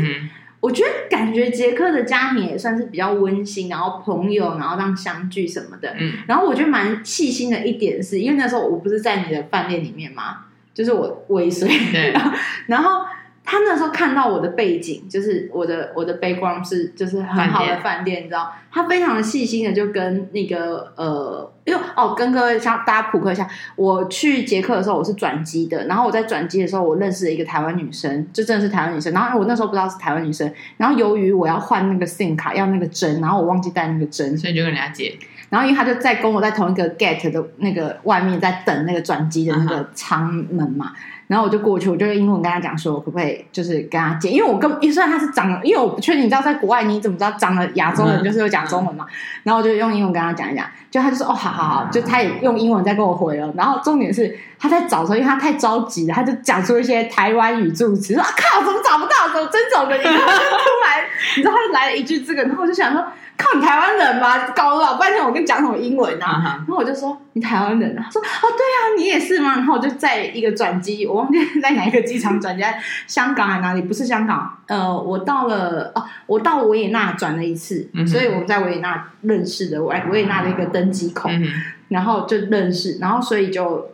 [0.61, 5.95] 我觉得感觉杰克的家庭也算是比较温馨，然后朋友，然后让相聚什么的。
[5.99, 12.15] 嗯，然后我觉得蛮细心的一点是，因为那时候我不是在你的饭店里面嘛，就是我尾随，对
[12.69, 13.07] 然后。
[13.51, 40.87] 他那时候看到我的背景，就是我的我的 background 是就是很好的饭店，你知道，他非常的细心的就跟那个呃，因为哦，跟各位像大家普及一下，我去捷克的时候我是转机的，然后我在转机的时候我认识了一个台湾女生，就真的是台湾女生，然后我那时候不知道是台湾女生，然后由于我要换那个 SIM 卡要那个针，然后我忘记带那个针，所以就跟人家借，然后因为他就在跟我在同一个 gate 的那个外面在等那个转机的那个舱门嘛。
[40.87, 41.20] Uh huh.
[41.31, 44.31] 然后我就过去，我就用英文跟他讲说，我可不可以就是跟他借？
[44.31, 49.07] 因为我跟，虽然他是长了，因为我不确定，你知道在国外你怎么知道长了亚洲人就是会讲中文嘛？
[49.45, 53.49] 然后我就用英文跟他讲一讲，就他就说哦，好好好，就他也用英文在跟我回了。
[53.57, 59.33] 然后重点是他在找的时候，因为他太着急了，他就讲出一些台湾语助词，说啊靠，怎么找不到？
[59.33, 59.97] 怎么真找的？
[59.97, 61.05] 你知道他就突然，
[61.37, 63.05] 你知道他就来了一句这个，然后我就想说。
[63.41, 64.49] 靠你台湾人吗？
[64.51, 66.45] 搞了老半天，我跟你讲什么英文啊？Uh huh.
[66.59, 69.57] 然后我就说你台湾人啊，他说哦对啊，你也是吗？
[69.57, 73.83] 然后我就在一个转机，我忘记在哪一个机场转机，在香港还是哪里？
[73.83, 78.07] 不是香港，呃，我到了哦，我到维也纳转了一次，uh.
[78.07, 81.51] 所以我们在维也纳认识的，维维也纳的一个登机口，uh.
[81.89, 83.91] 然后就认识，然后所以就。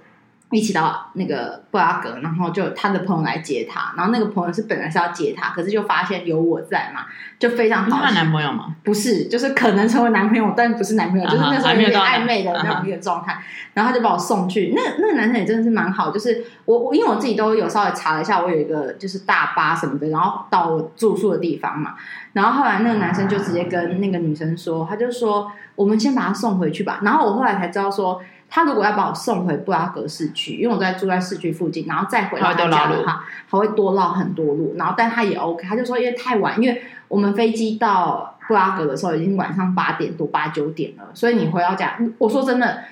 [0.52, 7.06] 一起到那个布拉格，然后就他的朋友来接他，然后那个朋友是本来是要接他，可是就发现有我在嘛，
[7.36, 7.96] 就非常好。
[7.96, 8.76] 是他男朋友吗？
[8.84, 13.32] 不是，就是可能成为男朋友，但不是男朋友，uh huh, 就是那时候有点暧昧的那种一个状态。
[13.32, 13.40] Uh huh.
[13.74, 21.96] 然后他就把我送去，那那个男生也真的是蛮好，就是我我因为我自己都有稍微查了一下，我有一个就是大巴什么的，然后到我住宿的地方嘛。
[22.34, 27.00] 然后后来那个男生就直接跟那个女生说，他就说我们先把他送回去吧。
[27.02, 28.22] 然后我后来才知道说。
[28.48, 34.74] 他如果要把我送回布拉格市区，因为我在住在市区附近，然后再回到他家的话，他会多绕很多路。
[34.76, 42.84] 然后，但他也 OK，他就说因为太晚，因为我们飞机到布拉格的时候已经晚上八点多八九点了，所以你回到家，我说真的，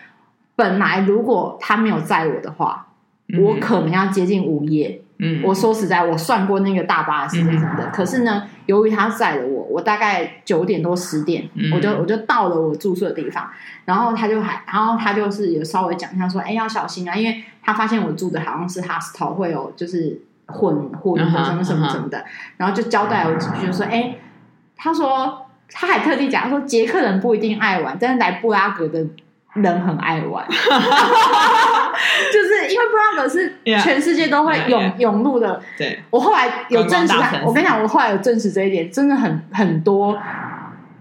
[0.57, 2.89] 本来如果他没有载我的话，
[3.39, 5.01] 我可能要接近午夜。
[5.25, 13.49] 嗯，我说实在，我算过那个大巴的时间什么的，可是呢，由于他载了我，我大概九点多十点，我就我就到了我住宿的地方，
[13.87, 22.23] 然后他就还，然后他就是有稍微讲一下说，哎，要小心啊，因为他发现我住的好像是 hostel，会有就是混混什么什么什么的，
[22.59, 24.17] 然后就交代我几句，就说，哎，
[24.77, 29.07] 他说他还特地讲，他说捷克人不一定爱玩，但是来布拉格的。
[29.55, 30.45] 人很爱玩，
[32.33, 35.61] 就是因为布拉格是全世界都会涌涌入的。
[35.79, 40.19] 对，我后来有证实，我跟你讲，我后来有证实这一点，真的很很多。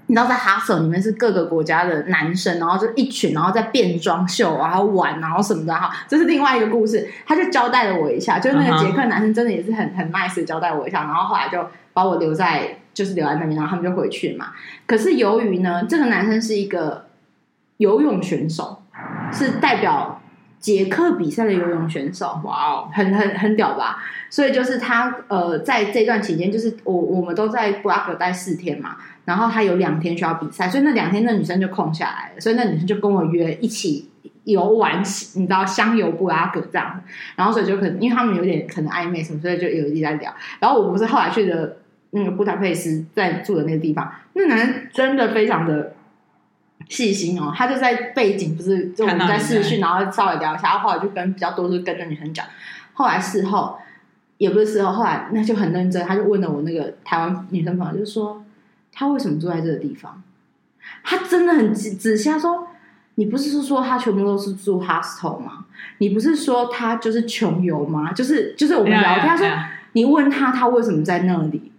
[0.07, 5.89] 你知道，在哈舍里面是各个国家的男生，然后就一群，然后在变装秀，然后玩，然后什么的哈。
[6.07, 7.09] 这是另外一个故事。
[7.25, 14.47] 他就交代了我一下，就是那个捷克男生真的也是很很 nice 的交代我一下，然后后来就把我留在，就是留在那边，然后他们就回去嘛。
[14.85, 17.05] 可是由于呢，这个男生是一个。
[17.77, 18.83] 游泳选手
[19.31, 20.12] 是代表
[20.63, 24.01] 捷克比赛的游泳选手，哇哦，很很很屌吧？
[24.29, 28.95] 所以就是他呃，在这段期间，就是我我们都在布拉格待四天嘛，
[29.25, 34.09] 然后他有两天需要比赛，所以那两天那女生就空下来了，所以那女生就跟我约一起
[34.45, 34.99] 游玩，
[35.35, 37.03] 你知道香游布拉格这样，
[37.35, 40.33] 然后所以就可能因为他们有点可能暧昧什么，所以就有一直在聊。
[40.61, 41.75] 然后我不是后来去的
[42.11, 45.93] 那个布达佩斯，在住的那个地方，那男人真的非常的。
[46.89, 52.45] 细心哦，他就在背景，不是就我们在试讯，然后稍微聊一下，后来就跟比较多是跟那女生讲。
[52.93, 53.77] 后来事后
[54.37, 58.43] 也不是事后，后来那就很认真，他就问了我那个台湾女生朋友，就是说
[58.91, 60.21] 他为什么住在这个地方？
[61.03, 62.67] 他真的很仔仔细，他说
[63.15, 65.65] 你不是说他全部都是住 hostel 吗？
[65.99, 68.11] 你不是说他就是穷游吗？
[68.13, 69.47] 就是就是我们聊天，他说
[69.93, 71.71] 你问他他为什么在那里？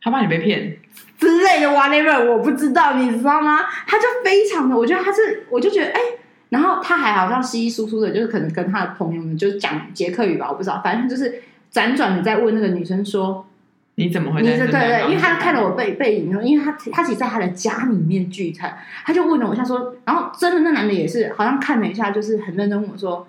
[0.00, 0.77] 他怕你被骗
[1.18, 3.60] 之类的，whatever，我不知道，你知道吗？
[3.86, 6.18] 他就非常的，我觉得他是，我就觉得，哎、欸，
[6.50, 13.44] 然后他还好像稀稀疏疏的，就是可能跟他的朋友们就讲捷克语吧，我不知道，反正就是辗转的在问那个女生说，
[13.96, 14.58] 你怎么会在这？
[14.58, 23.26] 对对对，因为他看了我背背影，因为他他其实在他的家里面聚餐，他就问了我一下说，然后真的那男的也是好像看了一下，就是很认真问我说，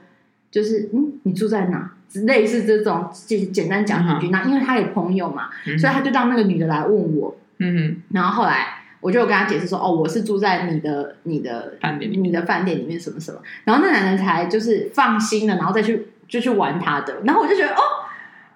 [0.51, 1.91] 就是嗯，你住在哪？
[2.25, 4.31] 类似这种，就简单讲几句。
[4.31, 7.35] 那、嗯、因为他有朋友嘛，嗯、所以他就让那个女的来问我。
[7.59, 13.39] 嗯哼，然后后来我就跟他解释说，哦，我是住在你的你的饭店你的饭店里面什么什么。
[13.65, 17.17] 然后那男人才就是放心了，然后再去就去玩他的。
[17.25, 17.81] 然后我就觉得哦。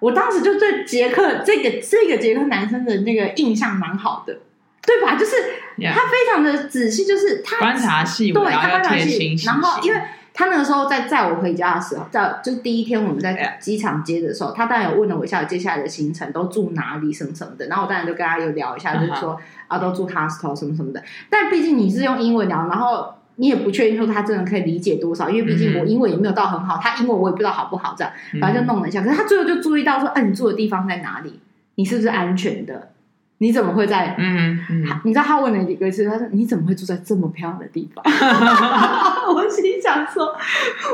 [0.00, 4.38] 我当时就对杰克这个这个杰克男生的那个印象蛮好的，
[4.82, 5.16] 对吧？
[5.16, 5.32] 就是
[5.78, 9.46] 他非常的仔细，就是他观察细微，对，他观察细细。
[9.46, 9.98] 然后，因为
[10.34, 17.66] 他那个时候在载我回家的时候，在就是第一天我们在机场接的时候，他当然有问了我一下接下来的行程都住哪里什么什么的。
[17.68, 21.02] 然后我当然就跟他有聊一下，就是说啊，都住 hostel 什么什么的。
[21.30, 23.14] 但毕竟你是用英文聊，然后。
[23.36, 29.02] 你也不确定说他真的可以理解多少，因为毕竟我英文也没有到很好，他英文我也不知道好不好，这样反正就弄了一下。
[29.02, 31.40] 可是他最后就注意到说，哎，你住的地方在哪里？
[31.74, 32.90] 你是不是安全的？
[33.38, 34.14] 你怎么会在？
[34.16, 36.08] 嗯嗯，你知道他问了几个字？
[36.08, 38.04] 他说：“你怎么会住在这么漂亮的地方？”
[39.32, 40.34] 我心想说：“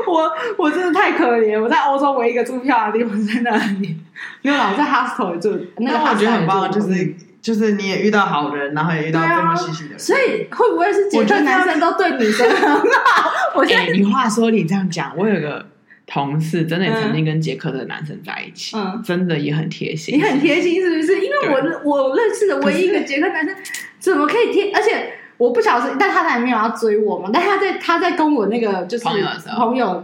[0.07, 3.97] 我我真的太可怜，我在欧洲唯一一个住漂亮的地方在那里，
[4.41, 5.57] 因为老在 hostel 住。
[5.77, 12.83] 那个我觉得很棒，就是。”就是你也遇到好人，然后也遇到这么细心的人，啊，所以会不会是杰克男生都对女生很好？
[13.57, 15.65] 我觉得、欸、你话说你这样讲，我有个
[16.05, 20.15] 同事真的也曾经跟杰克的男生在一起，嗯，真的也很贴心。
[20.15, 21.19] 你很贴心是不是？
[21.19, 23.55] 因为我我认识的唯一一个杰克男生，
[23.97, 24.71] 怎么可以贴？
[24.71, 25.11] 而且
[25.41, 27.29] 我不晓得，但他还没有要追我嘛？
[27.33, 29.27] 但他在他在跟我那个就是朋友，
[29.57, 30.03] 朋友，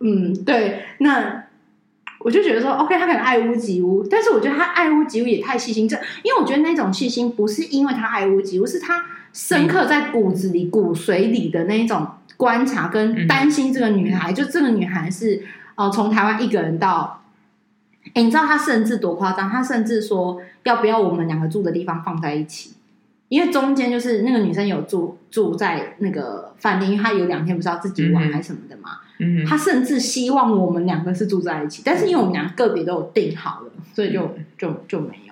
[0.00, 1.44] 嗯，对，那。
[2.24, 5.88] 我就觉得说，OK，他可能爱屋及乌，但是我觉得他爱屋及乌也太细心。
[5.88, 14.32] 这，因为我觉得那种细心不是因为他爱屋及乌，是他深刻在骨子里、骨髓里的那一种观察跟担心这个女孩。
[14.32, 15.42] 就这个女孩是
[15.74, 17.24] 哦，从台湾一个人到，
[18.14, 19.50] 哎，你知道他甚至多夸张？
[19.50, 22.74] 他甚至说要不要我们两个住的地方放在一起？
[23.32, 28.98] 因为中间就是那个女生有住住在那个饭店，因为她有两天不是要自己玩还是什么的嘛。
[29.20, 35.31] 嗯，她甚至希望我们两个是住在一起，但是因为我们俩个个别都有订好了，所以就就就没有。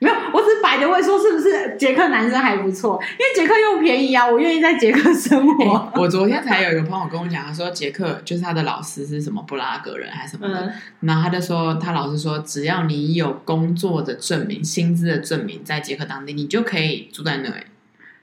[0.00, 5.76] 没有，我只是摆着问说是不是捷克男生还不错，因为捷克又便宜啊，我愿意在捷克生活。
[5.94, 17.64] 欸、我昨天才有一个朋友跟我讲，他说杰克就是他的老师是什么布拉格人还是什么的，嗯、然后他就说他老师说只要你有工作的证明、薪资的证明，在捷克当地，你就可以住在那里。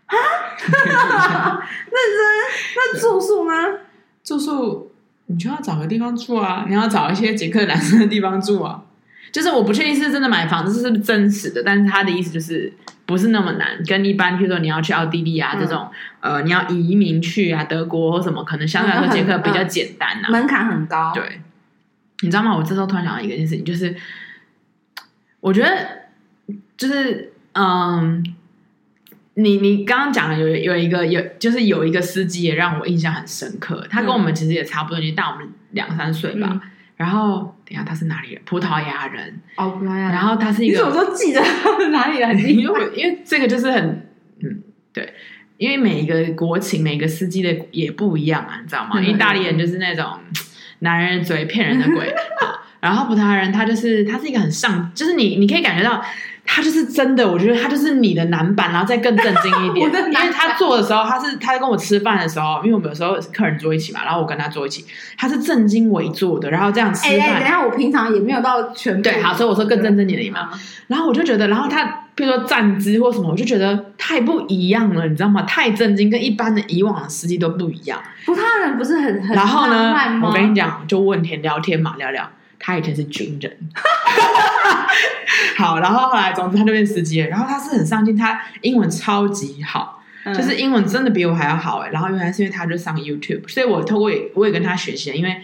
[0.07, 0.15] 啊，
[0.65, 0.81] 认
[1.91, 2.21] 真？
[2.75, 3.53] 那住宿呢？
[4.23, 4.91] 住宿
[5.27, 8.81] 你就要找个地方住啊，你要找一些捷克男生的地方住啊。
[9.37, 12.73] 就是我不确定是真的买房子是不是真实的，但是他的意思就是
[13.05, 15.87] 不是那么难，跟一般，譬如说你要去奥地利啊、嗯、这种，
[16.21, 21.11] 呃，你要移民去啊德国或什么，可能相对来说捷克比较简单啊，门槛很高。
[21.13, 21.39] 对，
[22.21, 22.57] 你知道吗？
[22.57, 23.95] 我这时候突然想到一个件事情，就是
[25.39, 25.69] 我觉得
[26.75, 28.25] 就是嗯，
[29.35, 36.49] 你你刚刚讲的有有一个有就是有一个司机也让我印象很深刻，他跟我们其实也差不多，就大我们两三岁吧。
[36.51, 36.61] 嗯
[36.97, 38.41] 然后，等下他是哪里人？
[38.45, 39.39] 葡萄牙人。
[39.55, 40.11] 哦，葡萄牙人。
[40.11, 42.37] 然后他是一个，你怎么都记得他是哪里人？
[42.57, 44.07] 因为因为这个就是很，
[44.41, 45.13] 嗯，对，
[45.57, 48.99] 因为每一个国情、每个司机的也不一样啊，你知道吗？
[48.99, 50.05] 意大利人就是那种
[50.79, 52.13] 男人嘴骗人的鬼，
[52.81, 56.03] 然后葡萄牙人他就是他是一个很上，就是你你可以感觉到。
[56.49, 59.85] 他就是真的，我觉得他就是你的男版，然后再更震惊一点。
[59.85, 64.85] 因为他做的时候，他是他跟我吃饭的时候，因为我们有时候客人坐一起嘛，然后我跟他坐一起，
[65.17, 67.19] 他是正襟危坐的，然后这样吃饭。
[67.19, 70.49] 哎、欸，等一下，我平常也没有到全对，好，所以我说更正经点嘛。
[70.87, 71.83] 然后我就觉得，然后他
[72.15, 75.41] 比如说站姿或什么，我就觉得太不一样了，你知道吗？
[75.43, 78.01] 太震惊，跟一般的以往的司机都不一样。
[78.25, 82.29] 葡萄牙人不是很很然后呢，我跟你讲，就问天聊天嘛，聊聊。
[82.59, 83.55] 他以前是军人。
[85.57, 87.27] 好，然后后来，总之他就变司机了。
[87.27, 91.89] 然后他是很上进，他英文超级好，嗯、就是英文真的比我还要好哎。
[91.91, 95.37] 然后原来是因为他就上 YouTube，所以我透过我也跟他学习，因为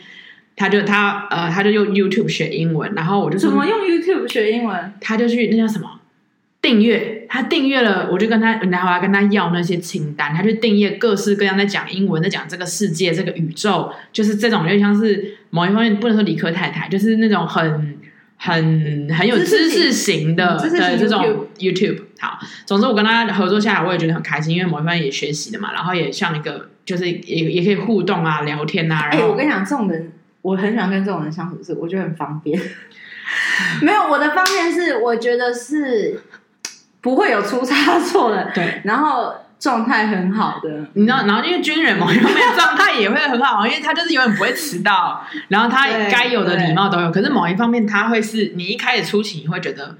[0.55, 4.93] 他就他呃他就用 YouTube 学英文，然后我就怎么用 YouTube 学英文？
[5.01, 5.99] 他就去那叫什么
[6.61, 17.97] 订阅，他订阅了，我就跟他然后我要跟他要那些清单，他就订阅各式各样在讲英文，在讲这个世界这个宇宙，就是这种有点像是某一方面不能说理科太太，就是那种很。
[18.45, 29.07] 很很有知识型的的这种 YouTube，好，总之我跟他合作下来，我也觉得很开心，因为某一方面也学习的嘛，然后也像一个就是也也可以互动啊、聊天啊。
[29.11, 32.61] 哎、欸，我跟你讲，这种人我很喜欢跟这种人相处，是我觉得很方便。
[33.81, 36.21] 没有我的方便是，我觉得是
[36.99, 38.51] 不会有出差错的。
[38.53, 39.35] 对，然后。
[39.59, 47.11] 状态很好的，你知道，然后因为军人嘛，因为状态也会很好， 因为他就是永远不会迟到，然后他该有的礼貌都有。
[47.11, 49.97] 可是某一方面，他会是你一开始出勤你会觉得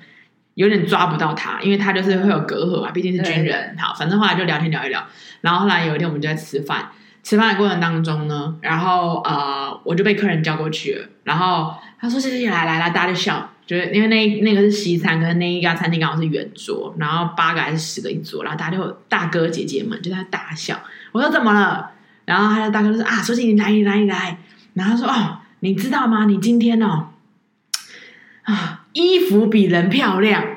[0.55, 3.75] 有点抓不到他，因为他就是会有隔阂嘛，毕竟是军人。
[3.79, 5.03] 好，反正后来就聊天聊一聊，
[5.41, 6.89] 然后后来有一天我们就在吃饭，
[7.23, 20.79] 吃饭的过程当中呢，然后呃我就被客人叫过去了，然后他说谢谢来来来，大家就笑，就是因为那那个是西餐，可是那一家餐厅刚好是圆桌，然后八个还是十个一桌，然后大家就大哥姐姐们就在大笑。
[21.11, 21.91] 我说怎么了？
[22.25, 24.37] 然后他的大哥就说啊，说起你来你来你来，
[24.73, 26.25] 然后他说哦，你知道吗？
[26.25, 27.07] 你今天哦
[28.43, 28.79] 啊。
[28.93, 30.52] 衣服比人漂亮，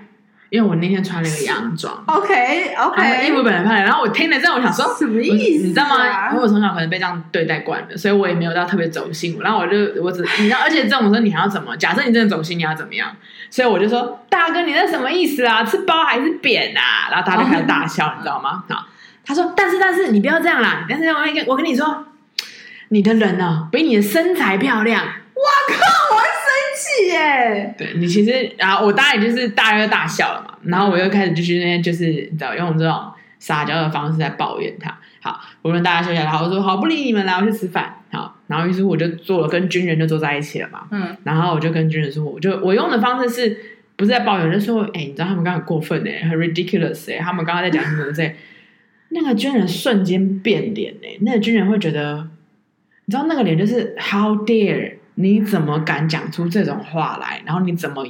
[0.56, 2.02] 因为我那天穿了一个洋装。
[2.06, 3.84] OK OK，衣服本来漂亮。
[3.84, 5.66] 然后我听了之后，我想说什么意思？
[5.66, 6.30] 你知道吗？
[6.30, 9.38] 因为我从小可能被这样对待惯了，所以我也没有到特别走心。
[9.42, 11.76] 然后我就我只你知道，而且这种时候你还要怎么？
[11.76, 13.14] 假设你真的走心，你要怎么样？
[13.50, 15.62] 所以我就说，大哥，你那什么意思啊？
[15.62, 17.10] 是包还是扁啊？
[17.10, 18.64] 然后大家就开始大笑，你知道吗？
[18.70, 18.86] 好，
[19.26, 20.86] 他说，但是但是你不要这样啦。
[20.88, 22.06] 但是我跟我跟你说，
[22.88, 25.04] 你的人呢，比你的身材漂亮。
[25.04, 26.16] 哇靠！
[26.16, 26.24] 我生
[26.74, 27.08] 气。
[27.08, 27.74] 耶！
[27.76, 34.96] 对你其实，然后我当然就是大家就大笑了嘛，然后我又开始就是那些就是你知道用这种撒娇的方式在抱怨他。
[35.20, 37.94] 好，我跟大家说一下，然后我说好不理你们了，我去吃饭。
[38.12, 40.86] 好，然后于是我就坐了，跟军人就坐在一起了嘛。
[40.90, 43.58] 嗯，然后我就跟军人说，我就我用的方式是
[43.96, 48.34] 不是在抱怨，就说哎，你知道他们刚刚很过分哎、欸，很 ridiculous 哎、欸，他们刚刚在讲什么在？
[49.10, 52.28] 那个军人瞬间变脸哎、欸，那个军人会觉得，
[53.04, 54.94] 你知道那个脸就是 how dare。
[55.18, 57.40] 你怎么敢讲出这种话来？
[57.46, 58.06] 然后你怎么，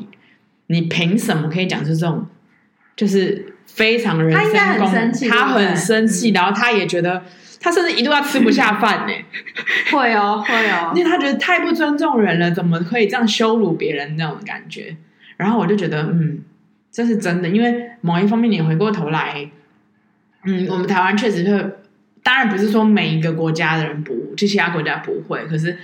[0.66, 2.26] 你凭什么可以讲出这种，
[2.96, 4.58] 就是非常人身攻击？
[4.58, 7.22] 他很生气，他很生气，然后他也觉得，
[7.60, 9.12] 他甚至一度要吃不下饭呢。
[9.92, 14.96] 会哦，会哦， 因为他觉得太不尊重人了，怎么可以这样羞辱别人那种感觉？
[15.36, 16.40] 然后我就觉得，嗯，
[16.90, 17.48] 这是真的。
[17.48, 19.50] 因为某一方面，你回过头来，
[20.44, 21.70] 嗯，我们台湾确实会，
[22.22, 25.76] 当然不是说每一个国家的人不，就其他国家不会，可是。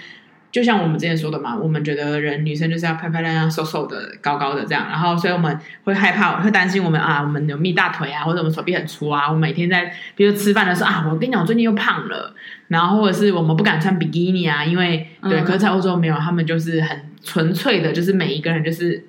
[0.53, 9.33] 就像我们之前说的嘛，我们觉得人女生就是要漂漂亮亮、瘦瘦的、高高的这样，然后所以我们会害怕、会担心我们啊，我们有蜜大腿啊，或者我们手臂很粗啊。
[9.33, 12.35] 我每天在比如吃饭的时候啊，我跟你讲，我最近又胖了，
[12.69, 19.03] 然后或者是我们不敢穿比基尼啊，因为对，可是在欧洲没有，他们就是很纯粹的，就是每一个人就是。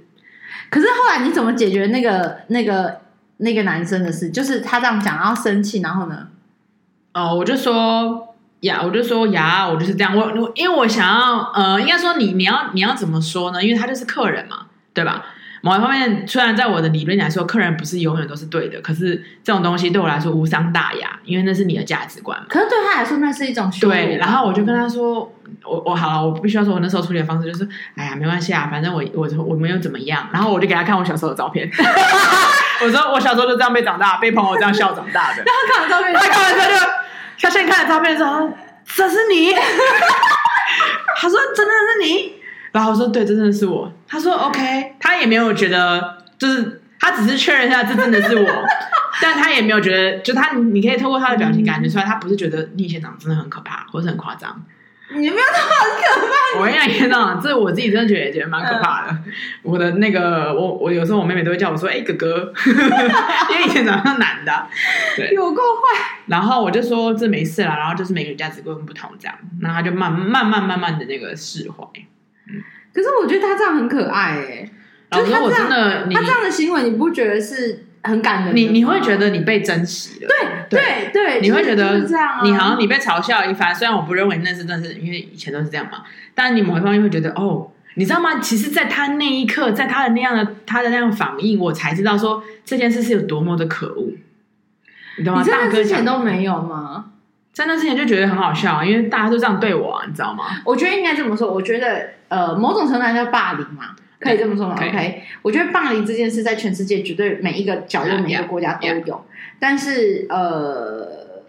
[0.70, 3.02] 可是后来你怎么解决那个那个
[3.38, 4.30] 那个男生的事？
[4.30, 6.30] 就是他这样讲，然后生气，然后呢？
[7.14, 8.30] 哦，我就说。
[8.64, 10.16] 呀我就说呀，我就是这样。
[10.16, 13.64] 我我因为我想要，呃，应该说你你要你要怎么说呢？
[13.64, 15.24] 因为他就是客人嘛，对吧？
[15.62, 22.46] 某一方面，虽然在我的理论来说，客人不是永远都是对的，可是这种东西对我来说无伤大雅，因为那是你的价值观嘛。
[22.50, 24.18] 可是对他来说，那是一种对。
[24.18, 25.20] 然后我就跟他说，
[25.64, 30.28] 我我好了，我必须要说，我那时候处理的方式就是，哎呀，没关系啊，反正我我我没有怎么样。
[30.32, 31.70] 然后我就给他看我小时候的照片，
[32.84, 35.44] 我说我小时候就这样被长大，被朋友这样笑长大的。
[35.48, 37.03] 然后看完照片，他看完之后就。
[37.44, 38.52] 他现在看了照片说
[38.96, 39.52] ：“这是你。
[41.18, 42.36] ”他说：“真的是你。”
[42.72, 48.66] 然后我说：“对，真的是我。”他说：“OK。”他也没有觉得，就是他只是确认一下这真的是我，
[49.22, 54.64] 但他也没有觉得，就他你可以透过他的表情感觉出来，他不是觉得你以前长得真的很可怕，或者很夸张。
[55.16, 56.60] 你没有那么可怕。
[56.60, 59.12] 我跟你讲，这我自己真的觉得也觉得蛮可怕的。
[59.12, 59.24] 嗯、
[59.64, 62.54] 我的那个，我我有时候我妹妹都会叫我说：“哎、欸，哥哥。
[63.50, 64.68] ”因为以前长得像男的，
[65.16, 66.20] 对，有够坏。
[66.28, 71.84] 然后我就说这没事啦，然后就是每个人价值观不同，这样，然后他就慢慢慢慢慢的那个释怀。
[72.48, 72.62] 嗯，
[72.94, 74.70] 可是我觉得他这样很可爱哎。
[75.12, 77.86] 老实说，我真的，他这样的行为，你不觉得是？
[78.04, 80.30] 很感人，你你会觉得你被珍惜了，
[80.70, 82.00] 对对对，你会觉得
[82.44, 83.74] 你好像你被嘲笑一番。
[83.74, 86.04] 虽然我不认为那是真的是，因为以前都是这样嘛。
[86.36, 88.40] 但你某一方面会觉得，哦，你知道吗？
[88.40, 94.12] 其实，在他那一刻，在他的那样的他的那样反应，我才知道说这件事是有多么的可恶。
[95.18, 95.44] 你懂吗？
[95.44, 97.06] 大哥之前都没有吗？
[97.54, 100.44] 在那之前就觉得很好笑，因为大家都这样对我，你知道吗？
[100.66, 103.96] 我觉得应该这么说，我觉得呃，某种程度上叫霸凌嘛。
[104.24, 109.26] 可以这么说吗？OK，我觉得霸凌这件事在全世界绝对每一个角落、每一个国家都有。
[109.60, 111.44] 但是，呃，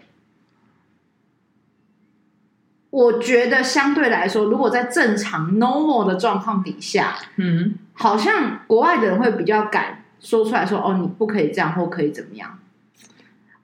[2.89, 12.59] 我觉得相对来说，如果在正常 normal 的状况底下，嗯，好像国外的人会比较敢说出来说：“哦，你不可以这样，或可以怎么样。”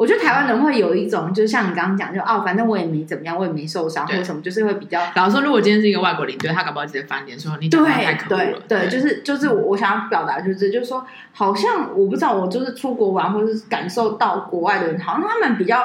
[0.01, 4.99] 我觉得台湾人会有一种，就是像你刚刚讲，就哦，反正我也没怎么样，我也没受伤或什么，就是会比较。
[5.13, 8.59] 然后说，如果今天是一个外国领队，他搞不好直接翻脸说你对太可恶了。
[8.67, 15.83] 对，就是就是我我想要表达就是就是说，好像我不知道，我就是出国玩或者是感受到国外的人，好像他们比较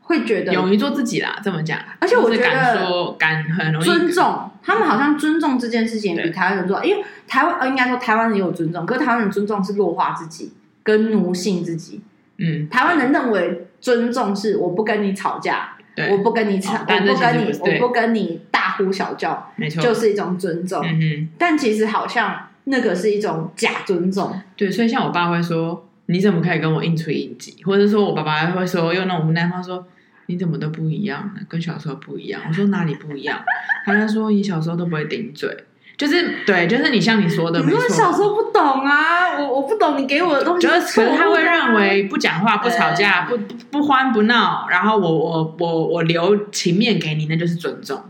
[0.00, 1.78] 会觉得勇于做自己啦，这么讲。
[1.98, 12.00] 而且我觉得敢说敢很容易尊重，他们好像尊重这件事情比台湾人做，因为台湾应该说台湾人有尊重，可是台湾人尊重是弱化自己跟奴性自己。
[12.38, 13.64] 嗯，台湾人认为。
[13.80, 20.84] 尊重是我不跟你吵架，对我不跟你吵，哦、我不跟你，我不跟你大呼小叫，没错，就是一种尊重。
[20.84, 24.34] 嗯、哼但其实好像那个是一种假尊重。
[24.56, 29.86] 对，所以像我爸会说：“你怎么可以跟我硬吹硬挤？”或者说我爸爸会说用那种无奈话说
[30.26, 33.40] ：“你怎么都不一样呢，跟小时候不一样。”我说哪里不一样？
[33.84, 35.56] 他就说你小时候都不会顶嘴。
[35.98, 40.64] 就是对，就是你像你说的，你说小时候不懂啊，我我不懂你给我的东西。
[40.64, 43.36] 就是可能他会认为不讲话、不吵架、不
[43.72, 48.00] 不欢不闹，然后我我我我留情面给你，那就是尊重。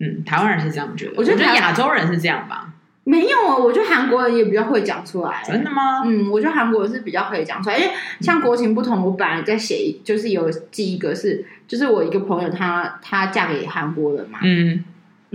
[0.00, 2.72] 嗯，台湾人是这样觉得，我觉得亚洲人是这样吧？
[3.04, 5.40] 没有啊，我觉得韩国人也比较会讲出来。
[5.46, 6.02] 真的吗？
[6.04, 14.82] 嗯，我觉得韩国人是比较可以讲出来，因为像国情不同，我本来在写，就是有记一个是，就是我一个朋友，她她嫁给韩国人嘛，嗯。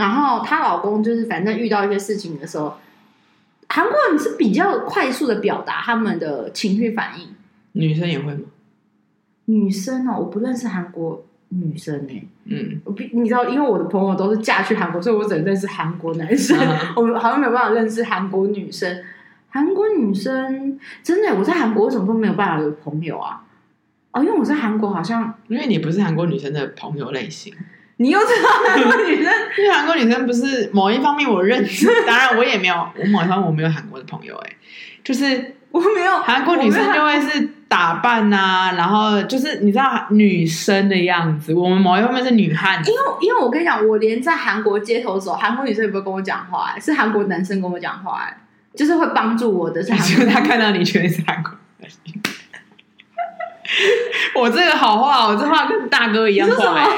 [0.01, 2.73] 然后她老公就是反正遇到一些事情的时候，
[3.69, 7.27] 韩国人是比较快速的表达他们的情绪反应。
[7.73, 8.41] 女生也会吗？
[9.45, 12.27] 女生哦，我不认识韩国女生呢、欸。
[12.45, 16.57] 嗯，我你知道，因为我的朋友都是嫁去韩国，所以我只能认识韩国男生。
[16.57, 19.03] 啊、我好像没有办法认识韩国女生。
[19.49, 23.43] 韩国女生真的，我在韩国为什么都没有办法有朋友啊？
[24.11, 27.53] 哦，因为我在韩国好像，因为你不是韩国女生的朋友类型。
[28.01, 29.31] 你又知道韩国女生？
[29.57, 34.55] 因为韩国女生不是某一方面我认识， 当然我也没有，我某一方面我没有韩国的朋友哎、欸，
[35.03, 48.35] 就是我没有韩国女生就会是打扮呐、啊，然后就是你知道女生的样子，我们某一方面是女汉，因为因为我跟你讲，我连在韩国街头走，韩国女生也不会跟我讲话、欸，是韩国男生跟我讲话、欸，
[48.75, 51.51] 就是会帮助我的，是韩国他看到你全是韩国。
[54.35, 56.89] 我这个好话，我这话跟大哥一样话、欸。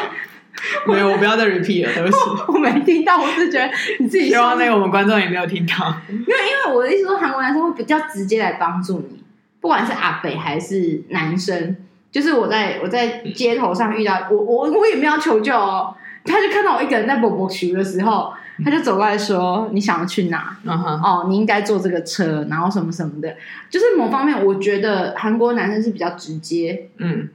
[0.87, 2.17] 没有，我不要再 repeat 了，对不起。
[2.47, 4.29] 我没听到，我是觉得你自己。
[4.29, 5.95] 希望那个我们观众也没有听到。
[6.09, 9.23] 因为，因为我的意思说，韩国男生会比较直接来帮助你，
[9.59, 11.75] 不管是阿北还是男生。
[12.11, 15.95] 就是我在我在街头上遇到我，我我也没有求救哦。
[16.25, 18.31] 他就看到我一个人在波波区的时候，
[18.63, 20.55] 他就走过来说：“你想要去哪？
[20.65, 23.35] 哦，你应该坐这个车，然后什么什么的。”
[23.69, 26.87] 就是某方面，我觉得韩国男生是比较直接。
[26.97, 27.27] 嗯。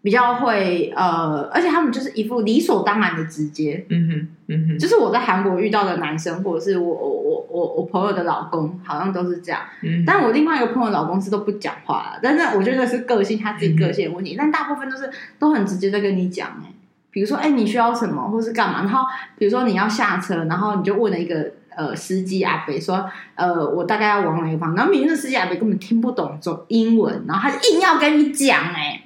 [0.00, 9.60] 比较会呃，而且他们就是一副理所当然的直接，嗯哼，嗯哼，就是我在韩国遇到的男生，或者是我我我我我朋友的老公，好像都是这样。
[9.82, 14.34] 嗯，但我另外一个朋友老公是都不讲话，但是我觉得是个性，他自己个性的问题。
[14.34, 16.72] 嗯、但大部分都是都很直接在跟你讲，哎，
[17.10, 18.82] 比如说，哎，你需要什么，或是干嘛？
[18.82, 19.04] 然后
[19.36, 24.76] 比如说你要下车，然后你就问了一个呃司机阿伯说，呃，我大概要往哪个方向？
[24.76, 29.02] 然后明明司机阿伯根本听不懂中英文，然后他就硬要跟你讲，哎。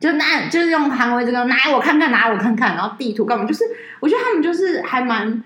[0.00, 3.44] 就拿，就是用韩文这个拿我看看，拿我看看，然后地图干嘛？
[3.44, 3.62] 就是
[4.00, 5.44] 我觉得他们就是还蛮，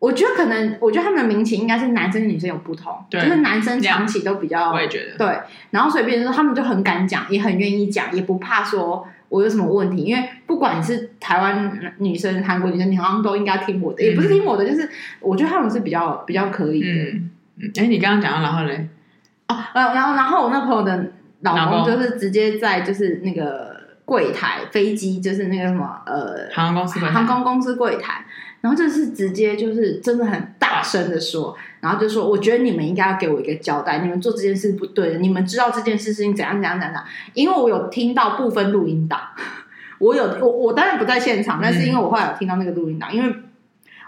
[0.00, 5.38] 我觉得可能，我觉得他们的民情应该是男生女生有不同，就是男生长期都比较，我也觉得对。
[5.70, 14.90] 然后所以变成说他们就很敢讲，也很愿意讲，也不怕说我有什么问题，因为不管是台湾女生、韩国女生，你好像都应该听我的，嗯、也不是听我的，就是
[15.20, 16.88] 我觉得他们是比较比较可以的。
[16.88, 17.30] 嗯
[17.60, 18.88] 嗯，哎，你刚刚讲到然后嘞？
[19.46, 23.72] 哦，然后然后然后我那朋友的老公就是直接在就是那个。
[24.04, 28.24] 柜台飞机就是那个什么呃，航空公司航空公司柜台，
[28.60, 39.20] 然后就是直接就是真的很大声的说，然后就说我觉得你们应该要给我一个交代，你们做这件事不对的，你们知道这件事情怎样怎样怎样，因为我有听到部分录音档，
[39.98, 43.34] 我有我我当然不在现场，但是因为我后来有听到那个录音档，因为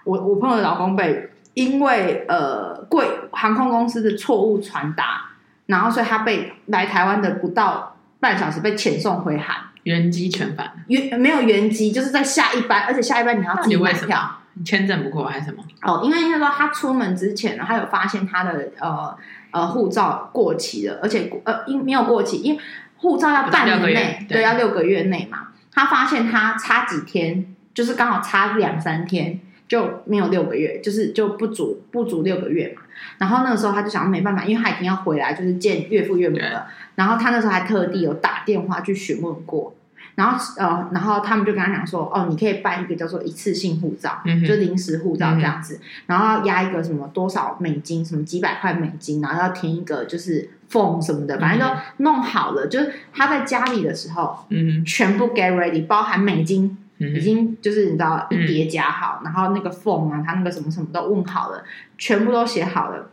[0.04, 5.30] 我我朋友的老公被因为呃贵航空公司的错误传达，
[5.64, 9.56] 然后所以他被来台湾的不到半小时被遣送回韩。
[9.86, 14.38] 原机全返，原没有原机，就是在下一班，而且下一班你要自己买票。
[14.54, 15.62] 你签证不过还是什么？
[15.82, 19.16] 哦，因为应该说他出门之前呢，他有发现他的呃
[19.52, 22.60] 呃护照过期了，而且呃因没有过期，因为
[22.96, 25.48] 护照要半年内，对，对，要六个月内嘛。
[25.72, 29.38] 他发现他差几天，就是刚好差两三天
[29.68, 32.82] 就没有六个月，就是就不足不足六个月嘛。
[33.18, 36.66] 然后那个时候他就想没办法，因为他已经要回来，就是见岳父岳母了。
[36.94, 39.74] 然后他那时候还特地有打电话去询问过。
[40.14, 52.64] 然后呃，然后他们就跟他讲说，哦，你可以办一个叫做一次性护照，嗯、就临时护照这样子，嗯、然后要压一个什么多少美金，什么几百块美金，然后要填一个就是 form 什么的，反正都弄好了。
[52.64, 61.64] 嗯、就是他在家里的时候，嗯，全部 get ready，包含美金，已经就是你知道一叠加好，嗯、然后那个 form 啊，他那个什么什么都问好了，
[61.98, 63.10] 全部都写好了。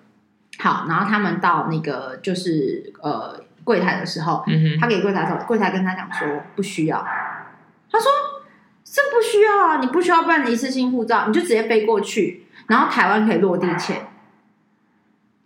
[0.59, 3.41] 好，然后他们到那个就是呃。
[3.65, 4.43] 柜台的时候，
[4.77, 6.97] 他给柜台说，柜台跟他讲说不需要。
[7.89, 8.11] 他说
[8.83, 14.05] 这不需要啊，你不需要办一次性护照，你就直接飞过去，然后台湾可以落地签。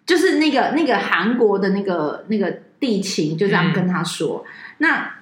[0.03, 4.43] 就是那个那个韩国的那个那个地勤就这样跟他说。
[4.47, 5.16] 嗯、那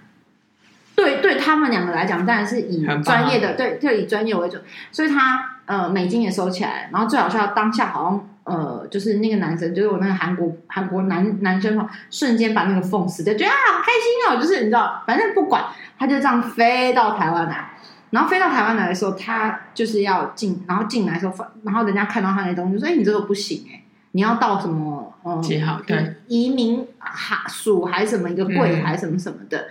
[0.96, 4.58] 对对他们两个来讲，当然是以专业的，对，就以专业为主，
[4.92, 15.66] 所以他呃美金也收起来，然后最好笑当下好像呃就是那个男生，就是我那个韩国韩国男男生嘛，瞬间把那个缝死掉，觉得啊好开心哦，就是你知道，反正不管，
[16.00, 17.72] 他就这样飞到台湾来，
[18.12, 26.16] 然后飞到台湾来的时候，他就是要进，然后进来的时候，然后人家看到他那东西，就说哎你这个不行哎，你要到什么呃几号对。
[26.28, 29.60] 移民哈署还是什么一个柜台什么什么的。
[29.60, 29.70] 嗯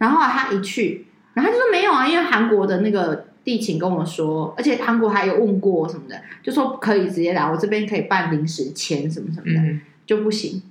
[0.00, 10.62] 然后他一去，然后他就说没有啊，因为韩国的那个地勤跟我说，而且韩国还有问过什么的，就说可以直接来，我这边可以办临时签什么什么的，嗯、就不行。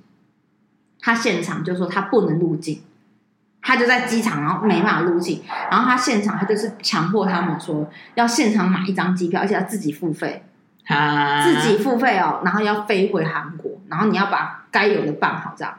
[0.99, 2.81] 他现场就说他不能入境，
[3.61, 10.43] 他就在机场，然后没办法入境，然后他现场他就是强迫他们说要现场买一张机票，而且要自己付费，
[10.87, 15.75] 啊、自己付费哦，然后要飞回韩国，然后你要把该有的办好，这样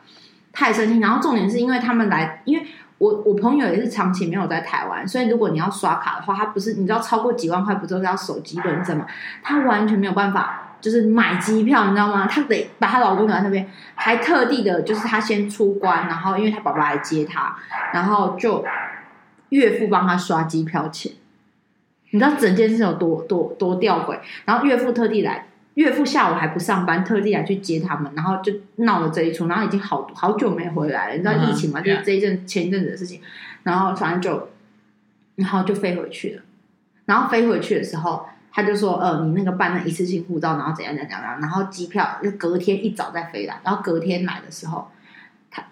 [0.52, 1.00] 太生气。
[1.00, 2.64] 然后重点是因为他们来，因为。
[3.00, 9.06] 我我朋友也是长期没有在台湾，所以如果你要刷卡的话，他不是你知道超过几万块不都是要手机认证吗？
[9.42, 12.26] 他完全没有办法，就是买机票，你知道吗？
[12.30, 17.56] 他得把她老公留在那边，还特地的，就是他先出关，然后因为他爸爸来接他，
[17.94, 18.62] 然后就
[19.48, 21.10] 岳父帮他刷机票钱，
[22.10, 24.18] 你知道整件事有多多多吊诡？
[24.44, 25.46] 然后岳父特地来。
[25.80, 31.14] 岳父下午还不上班，特地来去接他们，然后就闹了这一出，然后已经好好久没回来了。
[31.14, 31.84] 你知道疫情嘛？Uh.
[31.84, 33.22] 就是这一阵前一阵子的事情，
[33.62, 34.50] 然后反正就，
[35.36, 36.42] 然后就飞回去了。
[37.06, 43.58] 然后飞回去的时候，他就说：“呃，你那个办那一次性护照，然后怎样怎样怎样，然后机票就隔天一早再飞来。
[43.64, 44.88] 然后隔天来的时候，
[45.50, 45.64] 他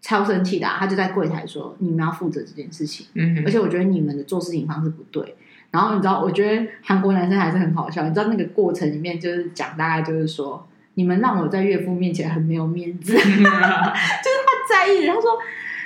[0.00, 5.36] 超生气的啊，他就在柜台说：‘你们要负责这件事情。’嗯，而且我觉得你们的做事情方式不对。”
[5.74, 8.04] 然后你知道，我觉得韩国男生还是很好笑。
[8.04, 10.64] 你知道那个过程里面，就是讲大概就是说，
[10.94, 13.42] 你们让我在岳父面前很没有面子， 就是他
[14.70, 15.04] 在意。
[15.04, 15.36] 他说，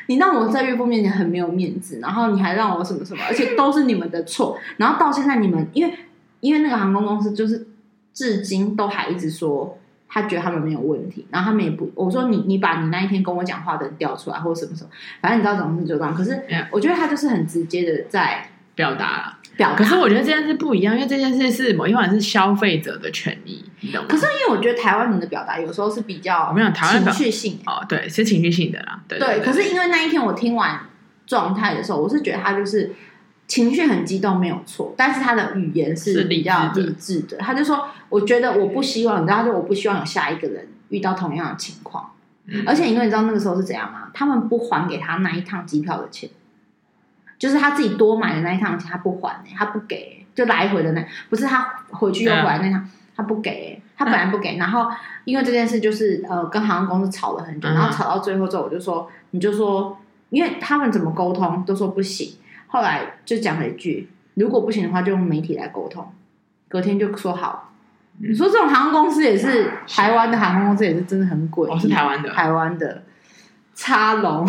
[0.08, 4.58] 你让我在岳父面前很没有面子，然后你还让我什么什么，而且都是你们的错。
[4.76, 5.94] 然后到现在，你们因为
[6.40, 7.66] 因为那个航空公司就是
[8.12, 11.26] 至今都还一直说，他觉得他们没有问题。
[11.30, 14.90] 然后他们也不，我说你你把你那一天跟我讲话的人调出来，或者什么什么，
[15.22, 16.14] 反正你知道怎么是就这样。
[16.14, 18.46] 可是我觉得他就是很直接的在
[18.78, 19.16] 表达
[19.58, 19.74] 了。
[19.76, 24.06] 可是我觉得这件事不一样，因为这件事是某一方是消费者的权益，你懂吗？
[24.08, 29.00] 可是因为我觉得台湾人的表达有时候是比较情绪性哦，对，是情绪性的啦。
[29.08, 30.82] 对，对，可是因为那一天我听完
[31.26, 32.92] 状态的时候，我是觉得他就是
[33.48, 37.36] 情绪很激动，没有错，但是他的语言是比较理智的。
[37.38, 42.12] 他就说：“我觉得我不希望，你知道，就我不希望有下一个人遇到同样的情况。
[42.46, 44.08] 嗯、而且因为你知道那个时候是怎样吗？
[44.14, 46.30] 他们不还给他那一趟机票的钱，
[47.38, 54.88] 就是他自己多买的那一趟钱，他不还、欸，他不给、欸。”就来回的那，不是他回去又回来那趟，他不给，他本来不给，然后
[55.24, 59.98] 因为这件事就是呃跟航空公司吵了很久，然后吵到最后之后，我就说你就说，
[60.30, 62.36] 因为他们怎么沟通都说不行，
[62.68, 66.08] 后来就讲了一句，如果不行的话就用媒体来沟通，
[66.68, 67.72] 隔天就说好。
[68.18, 73.02] 你说这种航空公司也是台湾的航空公司也是真的很诡异，哦，是台湾的，台湾的
[73.78, 74.44] 插龙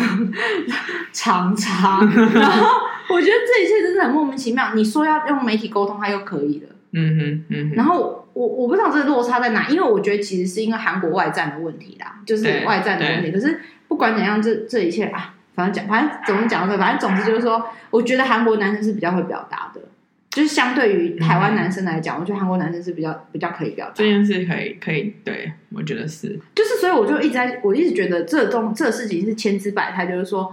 [1.13, 2.01] 长插，
[2.33, 2.67] 然后。
[3.11, 4.75] 我觉得这一切真的很莫名其妙。
[4.75, 6.69] 你说要用媒体沟通，他又可以了。
[6.91, 7.75] 嗯哼，嗯哼。
[7.75, 13.31] 然后我我不知道这个落差在哪，因为我觉得其实是因为韩国外战的问题啦，就是外战的问题。
[13.31, 19.81] 可是不管怎样，这这一切啊，反正讲，反正怎么讲到这个，反正总之就是说，我觉得韩国男生是比较会表达的，
[20.29, 23.93] 就是相对于台湾男生来讲，嗯、我觉得韩国男生是比较比较可以表达。
[23.95, 26.39] 这件事可以可以，对我觉得是。
[26.55, 30.51] 就是所以我就一直在，我一直觉得这种这事情是千姿百态，就是说。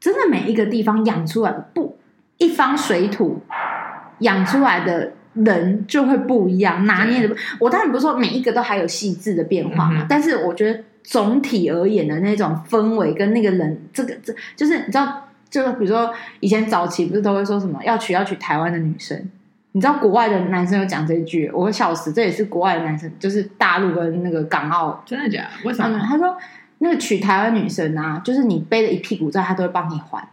[0.00, 1.98] 真的每一个地方养出来的不
[2.36, 3.40] 一方水土
[4.18, 7.34] 养出来的人就会不一样，拿捏的。
[7.58, 19.30] 我当然不是说每一个都还有细致的变化嘛，嗯、但是我觉得总体而言的那种氛围跟那个人，这个这就是你知道，就是比如说以前早期不是都会说什么要娶要娶台湾的女生，
[19.72, 22.12] 你知道国外的男生有讲这一句，我会笑死。
[22.12, 25.68] 这也是国外的男生，就是大陆跟那个港澳，真的假的？
[25.68, 25.98] 为什么？
[25.98, 26.36] 他说。
[26.78, 30.28] 那个娶台湾女生啊，就是你背了一屁股债，他都会帮你还。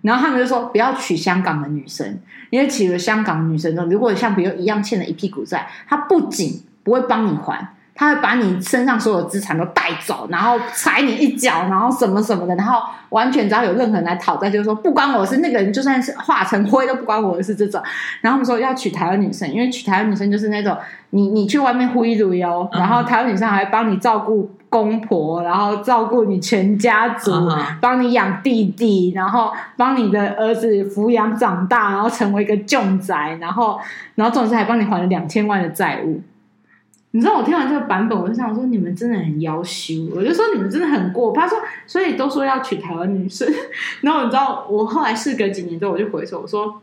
[0.00, 7.74] 然后他们就说不要娶香港的女生，因为娶了香港女生之后，如果像比如一样欠了一屁股债，他不仅不会帮你还。
[7.94, 12.80] 他会把你身上所有资产都带走，然后踩你一脚，然后什么什么的，然后
[13.10, 17.80] 完全只要有任何人来讨债，就是说不关我的事，那个人就算是化成灰都不关我的事这种。
[18.22, 20.76] 然后我们说要娶台湾女生，因为娶台湾女生就是那种
[21.10, 27.30] 你你去外面挥一挥哦，然后台湾女生还帮你照顾公婆，然后照顾你全家族，
[27.78, 33.78] 帮你养弟弟，然后帮你的儿子抚养长大，然后成为一个重宅，然后
[34.14, 36.22] 然后总之还帮你还了两千万的债务。
[37.14, 41.32] 你知道我听完这个版本，我就想说你们真的很夭寿，我就说你们真的很过。
[41.32, 43.46] 他说，所以都说要娶台湾女生，
[44.00, 46.80] 然后你知道我后来事隔几年之后，我就回首，我说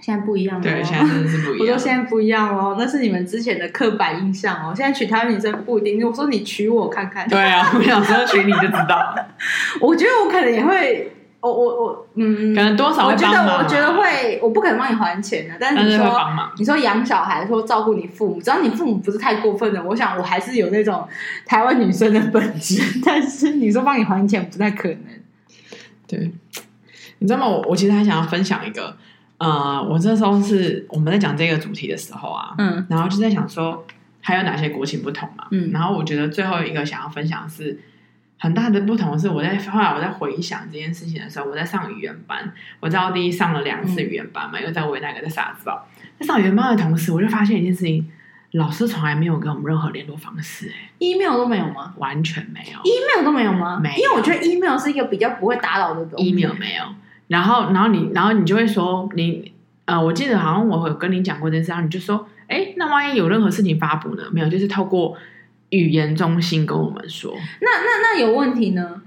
[0.00, 1.60] 现在不一样了，对，现在真的是不一样。
[1.60, 6.06] 我说现在不一样哦，那是你们之前的刻板印象哦，现在娶台湾女生不一定。
[6.06, 9.14] 我说你娶我看看，对啊，我想说娶你就知道。
[9.82, 11.12] 我觉得我可能也会。
[11.40, 16.20] 我我我嗯，可能多少我觉得我觉得会，我不可能帮你还钱的，但是你说
[16.58, 21.06] 你说养小孩，说照顾你父母，只要你父母不是太过分的，我想我还是有那种
[21.44, 22.82] 台湾女生的本质。
[23.04, 24.98] 但是你说帮你还钱不太可能。
[26.08, 26.32] 对，
[27.18, 27.46] 你知道吗？
[27.46, 28.96] 我我其实还想要分享一个，
[29.38, 33.84] 呃，我这时候是我们在讲这个主题的时候啊，嗯，然后就在想说
[34.20, 37.78] 还有哪些国情不同嘛，嗯，然后我觉得最后一个想要分享的是。
[38.38, 45.86] 很大的不同是，我在后来我在回想这件事情的时候，我在上语言班，我在奥地利上了两次语言班嘛，又、嗯、在维那个在萨尔茨堡，
[46.20, 48.06] 在上语言班的同时，我就发现一件事情，
[48.52, 51.94] 老师从来没有给我们任何联络方式、欸，哎，email 都没有吗？
[51.96, 53.80] 完全没有，email 都没有吗？
[53.82, 56.84] 没有，因为我觉得 email 是一个比较不会打扰的东西，email 没有。
[57.28, 59.52] 然后，然后你，然后你就会说，你
[59.84, 64.22] 呃，我记得好像我有跟你讲过这件事，然后你就说，哎，那万一有任何事情发布呢？
[64.30, 65.16] 没有，就是透过
[65.70, 67.36] 语言中心跟我们说。
[67.60, 69.02] 那那那有问题呢？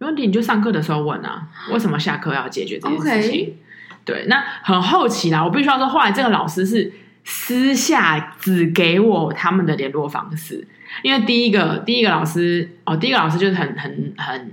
[0.00, 3.52] 有问题，你就上课的时候问啊，为什么下课要解决这件事情？Okay.
[4.04, 5.44] 对，那很好奇啦。
[5.44, 6.92] 我必须要说，后来这个老师是
[7.24, 10.66] 私下只给我他们的联络方式，
[11.02, 14.52] 因为第一个第一个老师哦，第一个老师就是很很很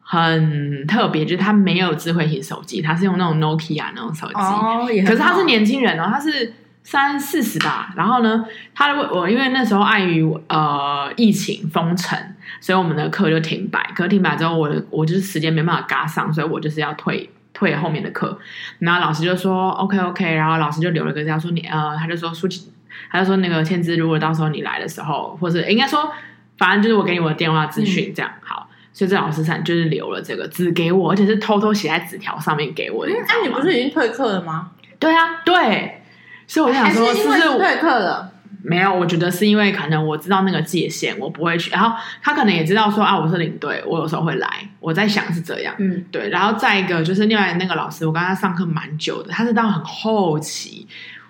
[0.00, 4.34] 很特别，就是他没有智慧型手机，他是用那种 Nokia 那种手机。
[4.34, 6.52] 哦，可是他是年轻人哦，他是。
[6.84, 12.16] 三四十吧，然后呢，他我因为那时候碍于呃疫情封城，
[12.60, 13.82] 所以我们的课就停摆。
[13.96, 18.38] 课停摆之后，我我就是时间没办法赶上，所以我就是要退退后面的课。
[18.80, 22.70] 然后老师就说 OK OK，然后老师就留了个这样说你呃，他就说舒淇，
[23.10, 26.12] 他就说那个千枝，如果到时候你来的时候，或者应该说，
[26.58, 28.68] 反正就是我给你我的电话资讯这样、嗯、好。
[28.92, 33.12] 所以这老师才就是留了这个只给我，而且是偷偷写在纸条上面给我的。
[33.12, 34.70] 哎、你不是已经退课了吗？
[35.00, 36.02] 对啊，对。
[36.46, 38.30] 所以我想说，是不是退课了？
[38.66, 41.70] 没有，我觉得是因为可能我知道那个界限，我不会去。
[41.70, 44.48] 然后他可能也知道说啊，我是领队，我有时候会来。
[44.80, 46.30] 我在想是这样，嗯，对。
[46.30, 50.86] 然后再一个就是另外那个老师，我跟他上课蛮久的，他是到很后期，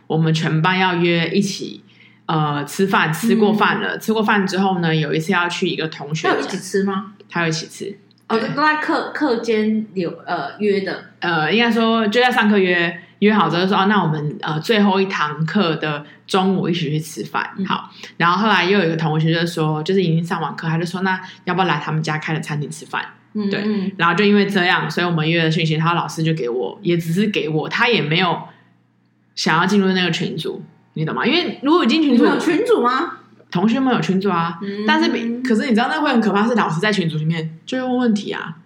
[0.06, 1.82] 我们全班要约一起
[2.26, 7.14] 呃吃饭，吃过饭了，嗯、吃过饭之后呢，有一次要去一个同学，他有一起吃吗？
[7.28, 7.98] 他有一起吃，
[8.28, 13.00] 哦，都在课课间有呃约的，呃，应该说就在上课约。
[13.24, 17.90] 约好之后说哦，那我们呃最后一堂课的中午一起去吃饭，嗯、好。
[18.16, 23.02] 然后后来又有一个同学就说，就是已经上完课，他就说那要不要来他们家开的餐厅吃饭？
[23.32, 23.92] 嗯，对。
[23.96, 28.38] 然后就因为这样，所以我们约了讯息，他老师就给我，也只是给我，他也没有
[29.34, 30.62] 想要进入那个群组，
[30.92, 31.24] 你懂吗？
[31.24, 33.18] 因为如果进群组，有群组吗？
[33.50, 35.08] 同学们有群组啊，嗯、但是
[35.42, 38.56] 可是你知道那会很可怕，是老师在群组里面就会问问题啊。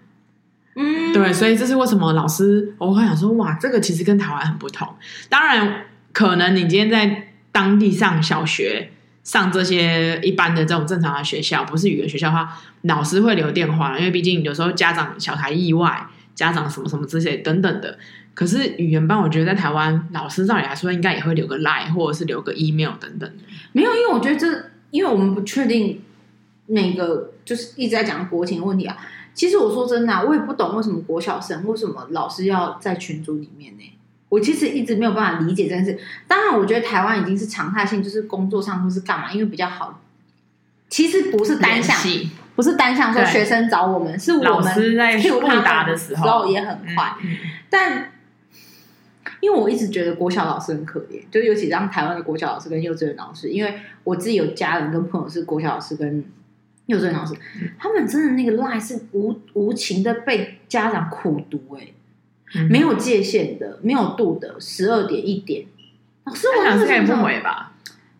[0.80, 4.88] 嗯，对，所以这是为什么老师我会想说，哇，这个其实跟台湾很不同。
[5.28, 8.92] 当然，可能你今天在当地上小学，
[9.24, 16.06] 上这些一般的这种正常的学校，不是语言学校的话，老师会留电话，因为毕竟有时候家长小孩意外，
[16.36, 17.98] 家长什么什么这些等等的。
[18.34, 23.32] 可是语言班，我觉得在台湾，老师照理来说应该也会留个 line 或者是留个 email 等等的。
[23.72, 24.46] 没有，因为我觉得这，
[24.92, 26.00] 因为我们不确定
[26.66, 28.96] 那个就是一直在讲国情的问题啊。
[29.38, 33.92] 其实我说真的、啊，我也不懂为什么国小生为什么老师要在群组里面呢？
[34.28, 35.96] 我其实一直没有办法理解这件事。
[36.26, 40.00] 当然，我觉得台湾已经是常态性，就是工作上或是干嘛，因为比较好。
[40.88, 41.96] 其实不是单向，
[42.56, 47.14] 不是单向说学生找我们，是我们在互答的时候也很快。
[47.22, 47.36] 嗯嗯、
[47.70, 48.10] 但
[49.38, 56.24] 因为我一直觉得国小老师很可怜，就尤其让台湾的国小老师跟幼稚园老师，因为我自己有家人跟朋友是国小老师跟。
[56.88, 57.34] 幼稚园老师，
[57.78, 61.88] 他们真的那个 line 是无无情的被家长苦读哎、
[62.70, 65.66] 没有界限的，没有度的，十二点一点，
[66.24, 67.74] 老师我想是可以不回吧？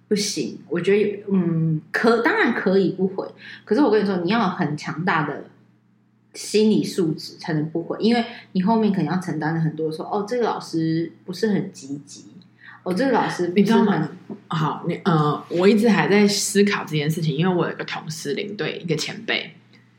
[0.07, 3.27] 不行，我觉得嗯，可当然可以不回，
[3.65, 5.45] 可是我跟你说，你要有很强大的
[6.35, 12.27] 心理素质才能不回，因为你后面可能要承担的很多说，说哦，这个老师不是很积极。
[12.89, 14.09] 我、哦、这个老师，你知道吗？
[14.49, 19.53] 好，你呃，我一直还在思考这件事情，因为我有一个同事领队，一个前辈，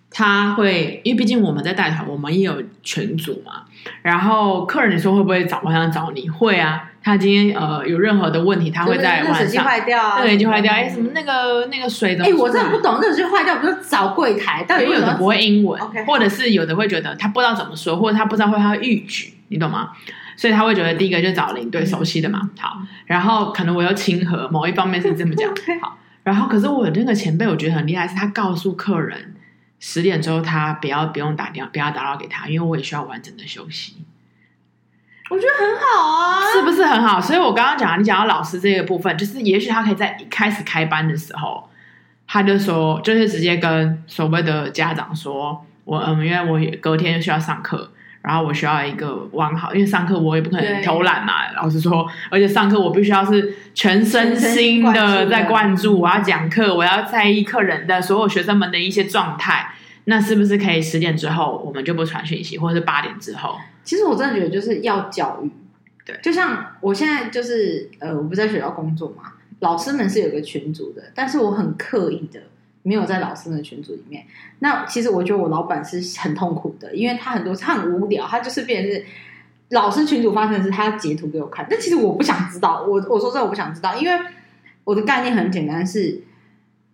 [0.10, 3.66] 他会，因为毕竟我们在带团，我们也有群组嘛。
[4.02, 6.28] 然后客人你说会不会找我想找你？
[6.28, 9.64] 会啊，他今天呃有任何的问题，他会在晚上。
[9.64, 12.24] 坏掉啊，热水器坏掉，哎、欸，什么那个那个水的？
[12.24, 14.64] 哎、欸，我真的不懂，热水器坏掉不是找柜台？
[14.64, 19.92] 到底有的不会英文，Okay, 或者是有的会觉得他不知道怎么说，或者他不知道会他会逾矩，你懂吗？
[20.40, 22.50] 所以他会觉得第一个就找领队熟悉的嘛。
[22.58, 25.52] 好，然后可能我又亲和，某一方面是这么讲。
[25.84, 29.36] 好，然后可是我那个前辈，我觉得很厉害，是他告诉客人
[29.82, 33.98] 十点之后他不要不用打电话，不要打扰给他，因为我也需要完整的休息。
[35.30, 37.20] 我觉得很好啊，是不是很好？
[37.20, 41.70] 所以我刚刚讲，你讲到老师这个部分，就是也许他可以在一开始开班的时候，
[42.26, 47.92] 他就说，就是直接跟所谓的家长说，我嗯，因为我隔天就需要上课，
[48.22, 51.52] 然后我需要一个完好，因为上课我也不可能偷懒嘛。
[51.56, 59.74] 老师说，而且上课我必须要是全身心的在灌注，我要讲课，我要在意客人的所有学生们的一些状态。
[60.06, 63.58] 那是不是可以十点之后我们就不传讯息，或者是八点之后？
[63.84, 65.52] 其实我真的觉得就是要教育，
[66.04, 72.40] 对，就像我现在就是呃，我不在学校工作嘛，老师们是有个群组的，但是我很刻意的
[72.84, 74.26] 没有在老师的群组里面。
[74.60, 79.06] 那其实我觉得我老板是很痛苦的，因为他很多他很无聊，他就是变成是
[79.70, 82.84] 老师群组发生的事，他截图给我看，但其实我不想知道。
[82.84, 84.20] 我我说这，我不想知道，因为
[84.84, 86.24] 我的概念很简单是。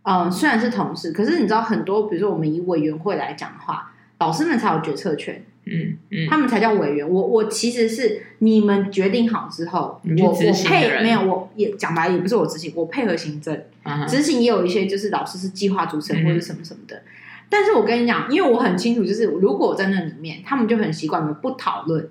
[0.07, 7.07] 嗯，虽然是同事，可是你知道很多，比如说我们以委员会来讲的话，老师们才有决策权，嗯嗯，他们才叫委员。
[7.07, 16.95] 我我其实是你们决定好之后，我我配没有，我也讲白也不是我执行，我配合行政，嗯、执行也有一些就是老师是计划组成或者什么什么的。
[16.97, 17.03] 嗯、
[17.49, 22.09] 但是我跟你讲，因为我很清楚，就是如果我在那里面，他们就很习惯不讨论。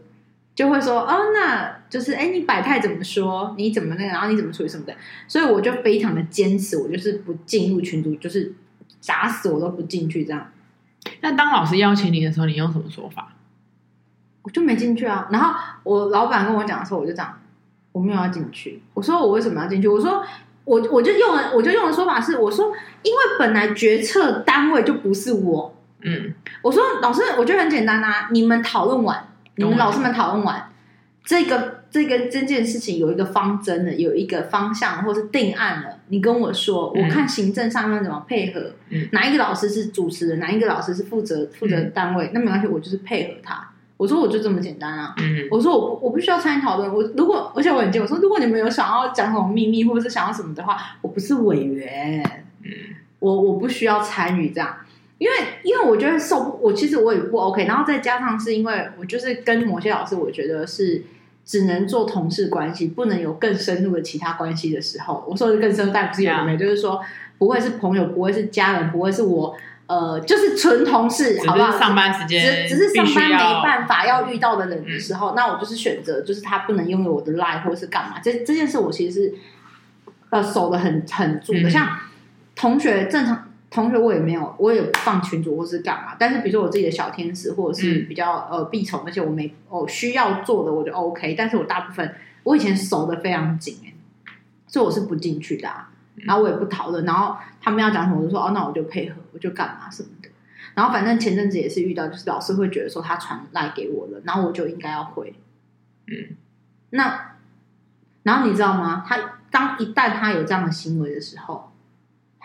[0.55, 3.57] 就会说哦，那就是哎，你百态怎么说？
[3.59, 4.05] 你怎么那个？
[4.05, 4.94] 然后你怎么处理什么的？
[5.26, 8.55] 所以我就非常的坚持，我就是不进入群组，就是
[9.05, 10.52] 打死我都不进去这样。
[11.22, 13.34] 那当老师邀请你的时候，你用什么说法？
[14.45, 15.26] 我就没进去啊。
[15.32, 17.36] 然后我老板跟我讲的时候，我就讲
[17.90, 18.80] 我没有要进去。
[18.95, 19.88] 我说我为什么要进去？
[19.88, 20.24] 我说
[20.64, 22.72] 我我就用了，我就用的说法是，我说
[23.03, 25.74] 因为本来决策单位就不是我。
[26.03, 26.32] 嗯，
[26.62, 29.28] 我说老师，我觉得很简单啊，你们讨论完。
[29.57, 30.68] 你们老师们讨论完
[31.24, 36.01] 这个这个这件事情有一个方针了，有一个方向，或是定案了。
[36.09, 43.70] 你跟我说，我看行政上面怎么配合，嗯、哪一个老师是主持人，哪一个老师是负责负责单位，嗯、那没关系，我就是配合他。
[43.97, 45.14] 我说我就这么简单啊。
[45.18, 46.92] 嗯、我说我我不需要参与讨论。
[46.92, 52.22] 我如果而且我很贱，我说如果你们有想要讲什么秘密，或者是想要什么的话，我不是委员，
[52.62, 52.70] 嗯、
[53.18, 54.76] 我我不需要参与这样。
[55.16, 61.05] 因为，因为我觉得受不，我其实我也不 OK，然后再加上是因为我就是跟某些老师，我觉得是
[61.45, 67.01] 只能做同事关系，不能有更深入的其他关系的时候，我说的更深入，但不是有没有，就是说
[67.38, 69.57] 不会是朋友，不会是家人，不会是我，
[69.87, 71.78] 呃，就是纯同事，好不好？
[71.78, 79.35] 上班时间，只只是上班没办法要遇到的人的时候，嗯、那我就是选择，就是他不能拥有我的 life，或是干嘛，这这件事我其实是
[80.30, 81.99] 呃守的很很住的，嗯、像
[82.55, 83.49] 同学正常。
[83.70, 86.14] 同学，我也没有，我也不放群主或是干嘛。
[86.16, 91.35] 但是，比如说我自己的小天使，或者是比较、嗯、呃必宠，那些我没哦需要做的，我就 OK。
[91.37, 92.14] 但是我大部分
[92.45, 93.76] 我以前守的非常紧，
[94.68, 95.91] 所以我是不进去的、啊。
[96.17, 100.29] 然后我也不讨论，然后他们要讲什么，我就说哦，那我就配合，我就干嘛什么的。
[100.75, 105.35] 然后反正前阵子也是遇到，就是老师会觉得说他传赖给我了，然后我就应该要回。
[106.07, 106.37] 嗯，
[106.91, 107.37] 那
[108.23, 109.05] 然后你知道吗？
[109.07, 111.71] 他当一旦他有这样的行为的时候。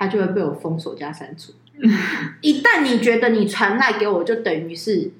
[0.01, 1.51] 他就会被我封锁加删除。
[2.39, 5.11] 一旦你觉得你传赖给我，就等于是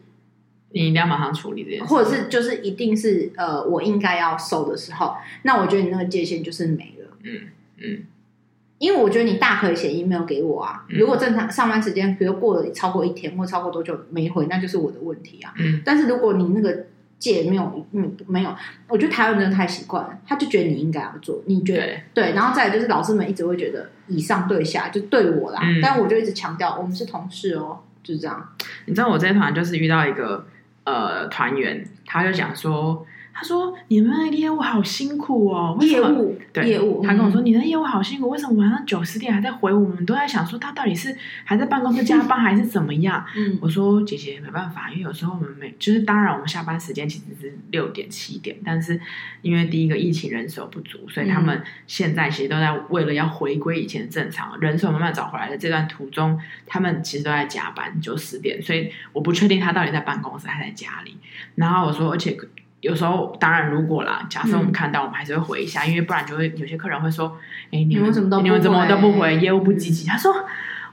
[0.70, 7.18] 你一定要马上处理这件事，或者是就是一定是呃，我应该要收的时候，那我觉得你那个界限就是没了。
[7.24, 7.41] 嗯
[7.76, 8.04] 嗯，
[8.80, 10.84] 因为我觉得你大可以写 email 给我啊。
[10.89, 15.53] 如果正常上班时间，比如过了超过一天或超过多久没回，那就是我的问题啊。
[15.59, 16.88] 嗯，但是如果你那个。
[17.19, 18.55] 借没有，嗯，没有。
[18.88, 25.59] 我觉得台湾人太习惯了，他就觉得你应该要做，你觉得对，对，然后再来就是老师们一直会觉得以上对下，就对我啦。
[25.61, 28.55] 嗯、但我就一直强调，我们是同事哦，就是这样。
[28.86, 30.45] 你知道我这一团就是遇到一个
[30.86, 33.05] 呃团员，他就讲说。
[33.39, 36.09] 他说：“你们的业务好辛苦哦，为什么？
[36.09, 37.01] 业务对，业务。
[37.01, 40.05] 他跟我说，你的业务好辛苦，为什么晚上九十点还在回我们？
[40.05, 41.15] 都在想说他到底是
[41.45, 48.99] 还在办公室加班还是怎么样？”嗯，我说：“姐姐没办法，因为有时候我们每，就是当然我们下班时间其实是六点七点，但是
[49.41, 61.15] 因为第一个疫情人手不足，所以他们现在其实都在为了要回归以前的正常，人手慢慢找回来的这段途中，他们其实都在加班九十点，所以我不确定他到底在办公室还在家里。
[61.55, 62.37] 然后我说，而且。”
[62.82, 67.38] 有时候，当然，如果啦，假设我们看到，我们还是会回一下，嗯、因为不然就会有些客人会说
[67.71, 69.36] ：“哎，你们，怎么都你们怎么都不回？
[69.38, 70.32] 业务不积极。”他说：“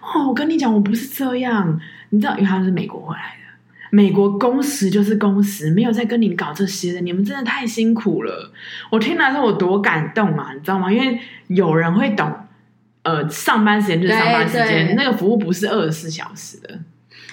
[0.02, 1.80] 哦，我跟你讲，我不是这样，
[2.10, 7.00] 你知道，因为他是美国回来的，美国工时就是工时，没有在跟你搞这些的。
[7.00, 8.52] 你们真的太辛苦了。”
[8.90, 10.92] 我听来说，我多感动啊，你知道吗？
[10.92, 12.32] 因为有人会懂，
[13.02, 16.80] 呃，上班时间就是上班时间，那个服务不是二十四小时的。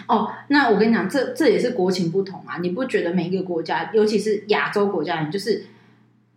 [0.07, 2.57] 哦，那我跟你讲，这这也是国情不同啊！
[2.61, 5.65] 你不觉得每一个国家，尤其是亚洲国家人，就是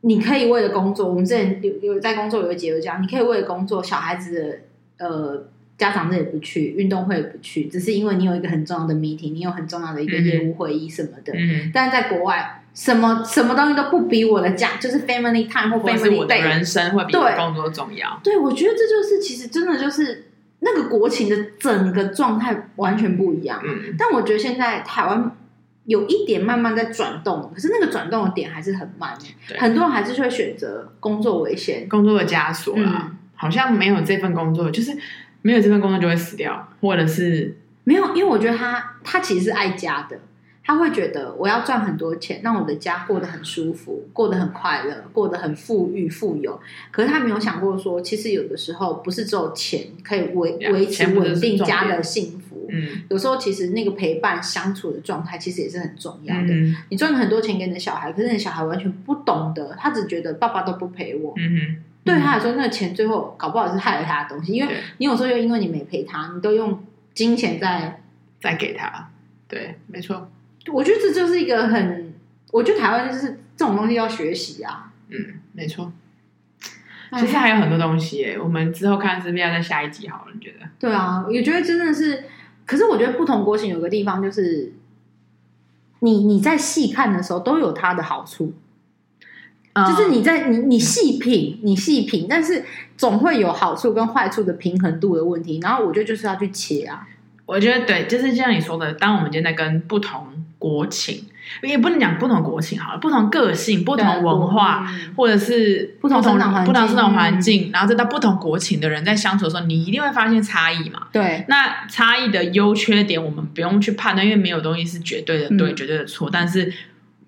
[0.02, 4.62] 你可以为了工作，我们之前有有在工作有个节日这样，你可以为了工作，小孩子
[4.98, 5.46] 的呃
[5.76, 11.32] 家长这也不去，运动会也不去，只是因为你有一个很重要的 meeting，你有很重要的一个业务会议什么的。
[11.34, 18.20] 嗯，但是在国外，什么什么东西都不比我的家，就是 family time 或 family 的人生会比工作重要。
[18.22, 20.25] 对，对，我觉得这就是其实真的就是。
[20.66, 25.30] 那个国情的整个状态完全不一样，嗯，但我觉得现在台湾
[25.84, 29.16] 有一点慢慢在转动，可是那个转动的点还是很慢，
[29.56, 34.96] 很多人还是会选择工作为先，工作的枷锁啦，嗯，好像没有这份工作，就是
[35.42, 40.18] 没有这份工作就会死掉，或者是没有，因为我觉得他他其实是爱家的。
[40.66, 46.60] 他会觉得我要赚很多钱，让我的家过得很舒服，过得很快乐，过得很富裕富有。
[46.90, 52.66] 可是他没有想过说，其实有的时候不是只有钱可以维维持稳定家的幸福。
[52.68, 56.48] 嗯，有时候其实那个陪伴相处的状态，其实也是很重要的。
[56.48, 61.32] 嗯，你赚了很多钱给你的小孩，可是你的小孩完全不懂得，他只觉得爸爸都不陪我。
[61.36, 66.82] 嗯哼，对他来说，那个钱最后搞不好是害了他的东西，因为你有时候又因为你没陪他，你都用
[67.14, 68.00] 金钱在
[68.40, 69.10] 在给他。
[69.46, 70.28] 对，没错。
[70.72, 72.14] 我觉得这就是一个很，
[72.52, 74.92] 我觉得台湾就是这种东西要学习啊。
[75.08, 75.16] 嗯，
[75.52, 75.92] 没错。
[77.18, 80.32] 其实还有很多东西耶，我们之后看是不是要在下一集好了？
[80.34, 80.66] 你觉得？
[80.78, 82.24] 对啊，我觉得真的是。
[82.64, 84.72] 可是我觉得不同国情有个地方就是，
[86.00, 88.52] 你你在细看的时候都有它的好处，
[89.74, 92.64] 嗯、就是你在你你细品，你细品，但是
[92.96, 95.60] 总会有好处跟坏处的平衡度的问题。
[95.62, 97.06] 然后我觉得就是要去切啊。
[97.46, 101.24] 我觉得对，就是像你说的，当我们今天在跟不同国情，
[101.62, 104.84] 也不能讲不同国情好了，不同个性、不同文化，
[105.16, 111.06] 或者是不同生长环境、不同生长环境，然后再到不同国情的人在相处的时候，你一定会发现差异嘛。
[111.12, 116.28] 对，那差异的优缺点，我们不用去判断，因为没有东西是绝对的对、绝对的错。
[116.32, 116.72] 但是，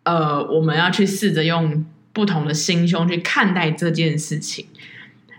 [0.02, 4.66] 呃，我们要去试着用不同的心胸去看待这件事情，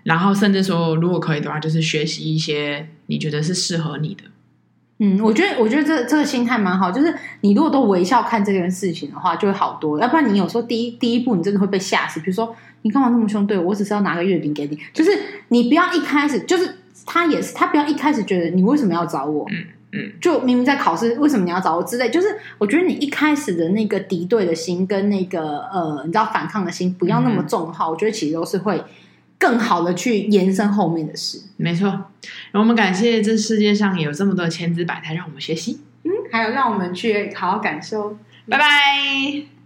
[0.04, 4.24] 然后甚至说，如果可以的话，就是学习一些你觉得是适合你的。
[5.02, 9.97] 嗯，我觉得我觉得这这个心态蛮好，就是你如果都微笑看这件事情的话，就会好多。
[9.97, 12.20] 要不然你有时候第一第一步你真的会被吓死。
[12.20, 13.70] 比如说你干嘛那么凶对我？
[13.70, 15.12] 我只是要拿个月饼给你，就是
[15.47, 16.76] 你不要一开始就是
[17.06, 19.45] 他也是他不要一开始觉得你为什么要找我？
[19.50, 22.10] 嗯嗯，就明明在考试，为什么你要找我之类？
[22.10, 22.28] 就是
[22.58, 28.84] 我觉得你一开始的那个敌对的心跟那个呃你知道反抗的心不要那么重的话，嗯、我觉得其实都是会。
[29.40, 31.88] 更好的去延伸后面的事，没错。
[31.88, 35.80] 然后我们感谢这世界上有这么多千姿百态，让我们学习。
[36.04, 38.18] 嗯，还有让我们去好好感受。
[38.48, 39.59] 拜拜。